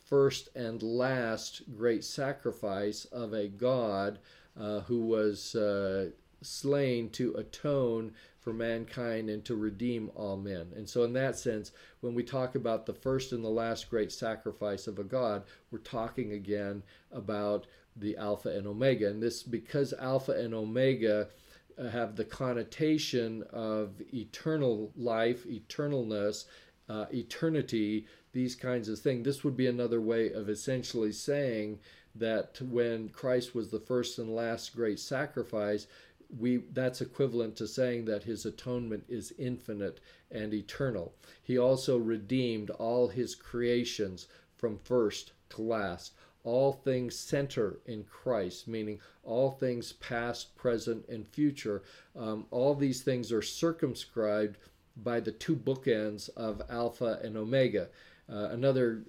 [0.08, 4.18] first and last great sacrifice of a God
[4.60, 6.10] uh, who was uh,
[6.42, 10.72] slain to atone for mankind and to redeem all men.
[10.76, 14.12] And so, in that sense, when we talk about the first and the last great
[14.12, 19.10] sacrifice of a God, we're talking again about the Alpha and Omega.
[19.10, 21.28] And this, because Alpha and Omega
[21.88, 26.46] have the connotation of eternal life, eternalness,
[26.90, 29.24] uh, eternity, these kinds of things.
[29.24, 31.80] This would be another way of essentially saying
[32.16, 35.88] that when Christ was the first and last great sacrifice,
[36.38, 40.00] we that's equivalent to saying that his atonement is infinite
[40.32, 41.14] and eternal.
[41.42, 46.14] He also redeemed all his creations from first to last
[46.44, 51.84] all things center in Christ, meaning all things past, present, and future.
[52.16, 54.58] Um, all these things are circumscribed
[54.98, 57.90] by the two bookends of Alpha and Omega.
[58.32, 59.04] Uh, another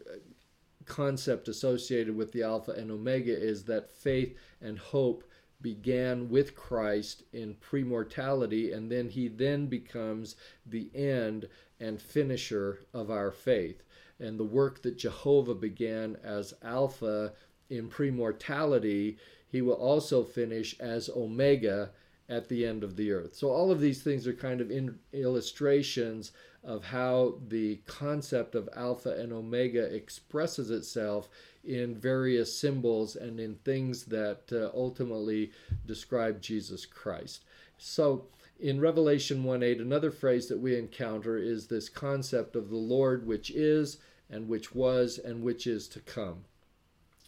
[0.87, 5.24] concept associated with the Alpha and Omega is that faith and hope
[5.62, 13.11] began with Christ in premortality, and then he then becomes the end and finisher of
[13.11, 13.83] our faith
[14.21, 17.33] and the work that Jehovah began as Alpha
[17.68, 19.16] in premortality,
[19.49, 21.91] he will also finish as Omega
[22.29, 23.35] at the end of the earth.
[23.35, 24.71] So, all of these things are kind of
[25.12, 31.29] illustrations of how the concept of Alpha and Omega expresses itself
[31.64, 35.51] in various symbols and in things that uh, ultimately
[35.87, 37.45] describe Jesus Christ.
[37.79, 38.26] So,
[38.61, 43.26] in Revelation 1 8, another phrase that we encounter is this concept of the Lord
[43.26, 43.99] which is
[44.30, 46.44] and which was and which is to come.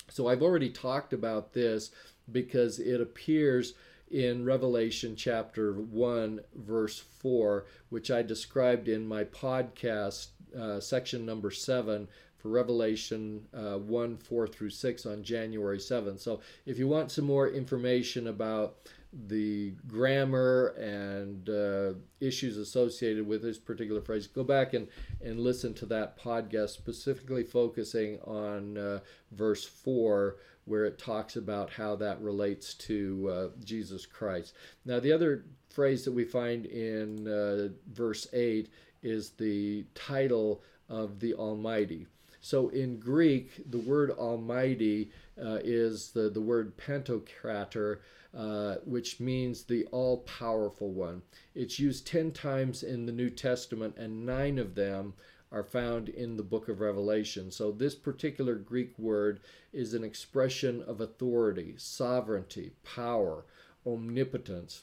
[0.09, 1.91] So I've already talked about this
[2.31, 3.75] because it appears
[4.11, 11.51] in Revelation chapter 1, verse 4, which I described in my podcast, uh, section number
[11.51, 16.21] 7 for Revelation uh, 1 4 through 6 on January 7th.
[16.21, 18.77] So if you want some more information about
[19.13, 24.89] the grammar and uh, issues associated with this particular phrase, go back and,
[25.21, 29.01] and listen to that podcast, specifically focusing on uh,
[29.33, 34.55] verse 4, where it talks about how that relates to uh, Jesus Christ.
[34.85, 38.71] Now, the other phrase that we find in uh, verse 8
[39.03, 42.07] is the title of the Almighty.
[42.45, 48.01] So in Greek, the word Almighty uh, is the, the word Pantocrator,
[48.37, 51.23] uh, which means the all powerful one.
[51.55, 55.15] It's used 10 times in the New Testament, and nine of them
[55.53, 57.53] are found in the book of Revelation.
[57.53, 59.39] So, this particular Greek word
[59.73, 63.45] is an expression of authority, sovereignty, power,
[63.87, 64.83] omnipotence.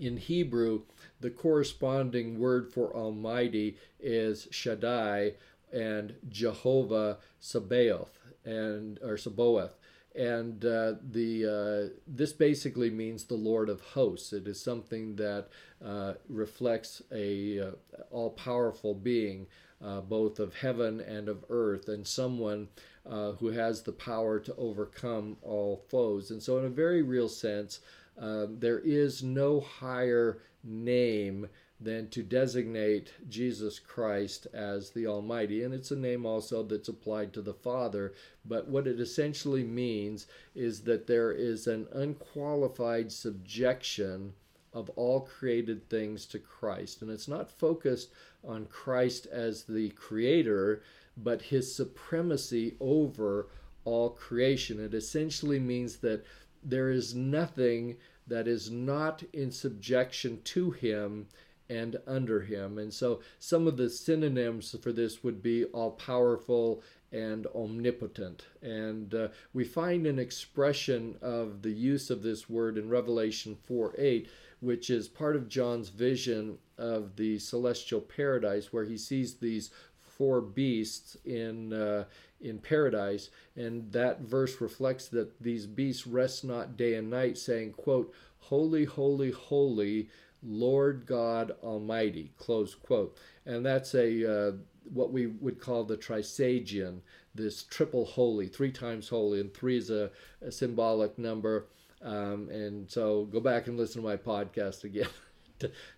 [0.00, 0.84] In Hebrew,
[1.20, 5.34] the corresponding word for Almighty is Shaddai
[5.72, 9.76] and Jehovah Sabaoth and or Sabaoth
[10.14, 14.32] and uh, the uh, this basically means the Lord of hosts.
[14.32, 15.48] It is something that
[15.84, 17.70] uh, reflects a uh,
[18.10, 19.46] all powerful being,
[19.82, 22.68] uh, both of heaven and of earth, and someone
[23.08, 26.30] uh, who has the power to overcome all foes.
[26.30, 27.80] And so, in a very real sense,
[28.18, 31.48] there is no higher name
[31.84, 35.62] than to designate Jesus Christ as the Almighty.
[35.62, 38.12] And it's a name also that's applied to the Father.
[38.44, 44.34] But what it essentially means is that there is an unqualified subjection
[44.72, 47.02] of all created things to Christ.
[47.02, 48.10] And it's not focused
[48.44, 50.82] on Christ as the creator,
[51.16, 53.48] but his supremacy over
[53.84, 54.80] all creation.
[54.80, 56.24] It essentially means that
[56.62, 57.96] there is nothing
[58.26, 61.26] that is not in subjection to him
[61.72, 62.78] and under him.
[62.78, 68.44] And so some of the synonyms for this would be all powerful and omnipotent.
[68.62, 73.94] And uh, we find an expression of the use of this word in Revelation 4
[73.96, 74.28] 8,
[74.60, 79.70] which is part of John's vision of the celestial paradise, where he sees these
[80.00, 81.72] four beasts in.
[81.72, 82.04] Uh,
[82.40, 87.72] in paradise and that verse reflects that these beasts rest not day and night saying
[87.72, 90.08] quote holy holy holy
[90.42, 93.16] Lord God Almighty, close quote.
[93.46, 94.52] And that's a uh,
[94.92, 97.00] what we would call the trisagion,
[97.34, 100.10] this triple holy, three times holy, and three is a,
[100.40, 101.66] a symbolic number.
[102.02, 105.08] Um, and so go back and listen to my podcast again.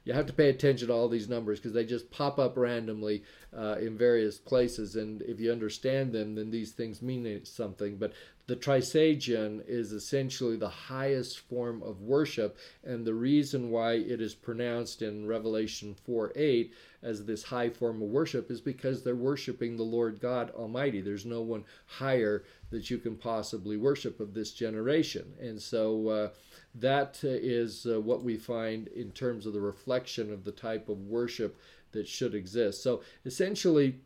[0.05, 3.23] you have to pay attention to all these numbers because they just pop up randomly
[3.57, 4.97] uh, in various places.
[4.97, 7.97] And if you understand them, then these things mean something.
[7.97, 8.12] But
[8.47, 14.35] the trisagion is essentially the highest form of worship, and the reason why it is
[14.35, 19.77] pronounced in Revelation 4 8 as this high form of worship is because they're worshiping
[19.77, 21.01] the Lord God Almighty.
[21.01, 25.32] There's no one higher that you can possibly worship of this generation.
[25.41, 26.28] And so uh,
[26.75, 31.07] that is uh, what we find in terms of the reflection of the type of
[31.07, 31.59] worship
[31.93, 32.83] that should exist.
[32.83, 34.01] So essentially,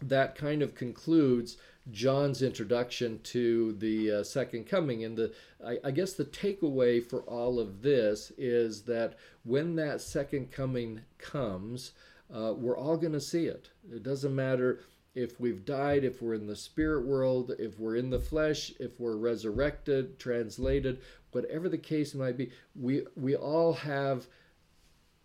[0.00, 1.56] that kind of concludes
[1.90, 5.04] John's introduction to the uh, second coming.
[5.04, 5.32] And the
[5.64, 9.14] I, I, guess the takeaway for all of this is that
[9.44, 11.92] when that second coming comes,
[12.32, 13.70] uh, we're all going to see it.
[13.92, 14.80] It doesn't matter
[15.14, 18.98] if we've died, if we're in the spirit world, if we're in the flesh, if
[18.98, 21.00] we're resurrected, translated,
[21.32, 24.26] whatever the case might be, we we all have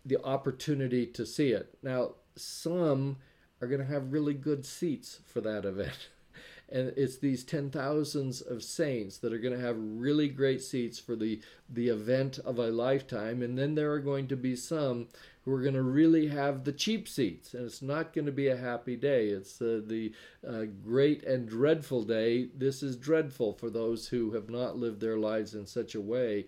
[0.05, 1.77] the opportunity to see it.
[1.81, 3.17] Now, some
[3.61, 6.09] are going to have really good seats for that event.
[6.69, 10.99] and it's these ten thousands of saints that are going to have really great seats
[10.99, 11.39] for the
[11.69, 15.07] the event of a lifetime and then there are going to be some
[15.47, 18.49] who are going to really have the cheap seats and it's not going to be
[18.49, 20.11] a happy day it's uh, the
[20.45, 25.17] uh, great and dreadful day this is dreadful for those who have not lived their
[25.17, 26.45] lives in such a way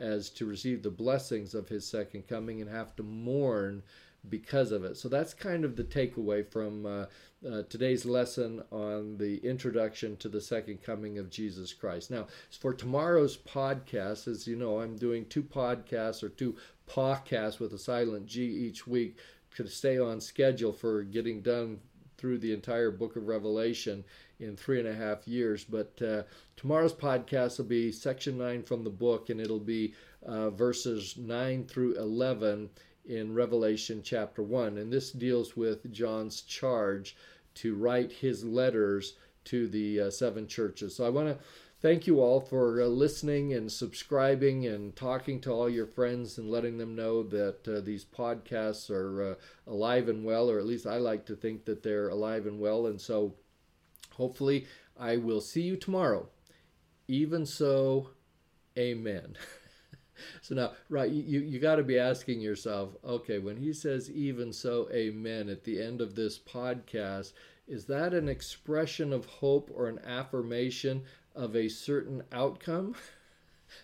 [0.00, 3.84] as to receive the blessings of his second coming and have to mourn
[4.28, 4.96] because of it.
[4.96, 7.06] So that's kind of the takeaway from uh,
[7.48, 12.10] uh, today's lesson on the introduction to the second coming of Jesus Christ.
[12.10, 16.56] Now, for tomorrow's podcast, as you know, I'm doing two podcasts or two
[16.90, 19.18] podcasts with a silent G each week
[19.56, 21.78] to stay on schedule for getting done
[22.18, 24.04] through the entire book of Revelation
[24.40, 25.64] in three and a half years.
[25.64, 26.22] But uh,
[26.56, 29.94] tomorrow's podcast will be section nine from the book, and it'll be
[30.24, 32.68] uh, verses nine through 11
[33.06, 34.78] in Revelation chapter 1.
[34.78, 37.16] And this deals with John's charge
[37.54, 39.14] to write his letters
[39.44, 40.94] to the uh, seven churches.
[40.94, 41.44] So I want to
[41.80, 46.50] thank you all for uh, listening and subscribing and talking to all your friends and
[46.50, 49.34] letting them know that uh, these podcasts are uh,
[49.66, 52.86] alive and well, or at least I like to think that they're alive and well.
[52.86, 53.34] And so
[54.20, 54.66] Hopefully,
[54.98, 56.28] I will see you tomorrow.
[57.08, 58.10] Even so,
[58.76, 59.34] amen.
[60.42, 64.52] so now, right, you, you got to be asking yourself, okay, when he says even
[64.52, 67.32] so, amen at the end of this podcast,
[67.66, 71.02] is that an expression of hope or an affirmation
[71.34, 72.94] of a certain outcome?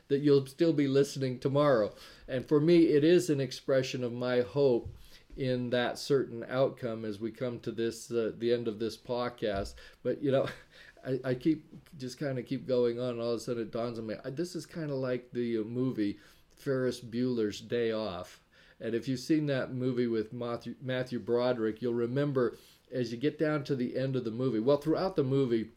[0.09, 1.93] that you'll still be listening tomorrow.
[2.28, 4.89] And for me, it is an expression of my hope
[5.36, 9.74] in that certain outcome as we come to this uh, the end of this podcast.
[10.02, 10.48] But you know,
[11.06, 11.64] I, I keep
[11.98, 14.16] just kind of keep going on, and all of a sudden it dawns on me.
[14.24, 16.18] I, this is kind of like the uh, movie
[16.56, 18.40] Ferris Bueller's Day Off.
[18.81, 22.59] And if you've seen that movie with Matthew, Matthew Broderick, you'll remember
[22.93, 24.60] as you get down to the end of the movie.
[24.60, 25.70] Well, throughout the movie,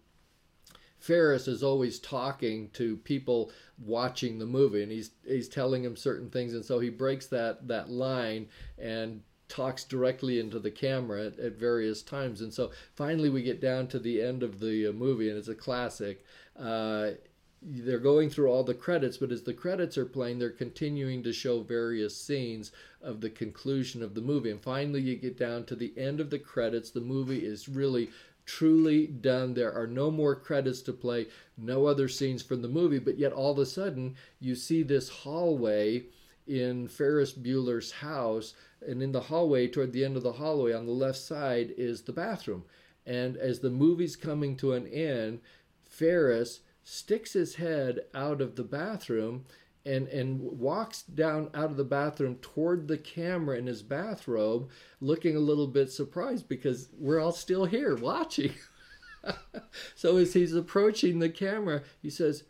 [0.99, 6.29] Ferris is always talking to people watching the movie, and he's he's telling them certain
[6.29, 8.47] things, and so he breaks that that line
[8.77, 12.41] and talks directly into the camera at, at, various times.
[12.41, 15.47] And so finally, we get down to the end of the uh, movie, and it's
[15.47, 16.23] a classic.
[16.57, 17.11] Uh,
[17.61, 21.33] they're going through all the credits, but as the credits are playing, they're continuing to
[21.33, 22.71] show various scenes
[23.01, 24.51] of the conclusion of the movie.
[24.51, 26.91] And finally, you get down to the end of the credits.
[26.91, 28.11] The movie is really
[28.49, 29.53] truly done.
[29.53, 33.31] There are no more credits to play, no other scenes from the movie, but yet
[33.31, 36.05] all of a sudden, you see this hallway
[36.47, 40.87] in Ferris Bueller's house, and in the hallway, toward the end of the hallway, on
[40.87, 42.63] the left side is the bathroom.
[43.05, 45.41] And as the movie's coming to an end,
[45.83, 49.45] Ferris sticks his head out of the bathroom
[49.85, 54.69] and and walks down out of the bathroom toward the camera in his bathrobe
[54.99, 58.53] looking a little bit surprised because we're all still here watching
[59.95, 62.43] so as he's approaching the camera he says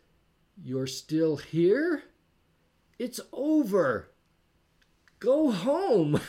[0.62, 2.02] you're still here
[3.00, 4.10] it's over.
[5.20, 6.20] Go home.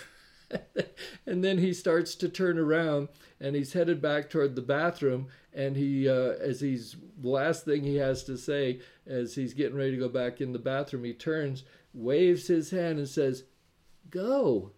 [1.26, 3.10] and then he starts to turn around
[3.42, 7.98] and he's headed back toward the bathroom and he uh, as he's last thing he
[7.98, 11.64] has to say as he's getting ready to go back in the bathroom he turns
[11.94, 13.44] waves his hand and says
[14.10, 14.72] go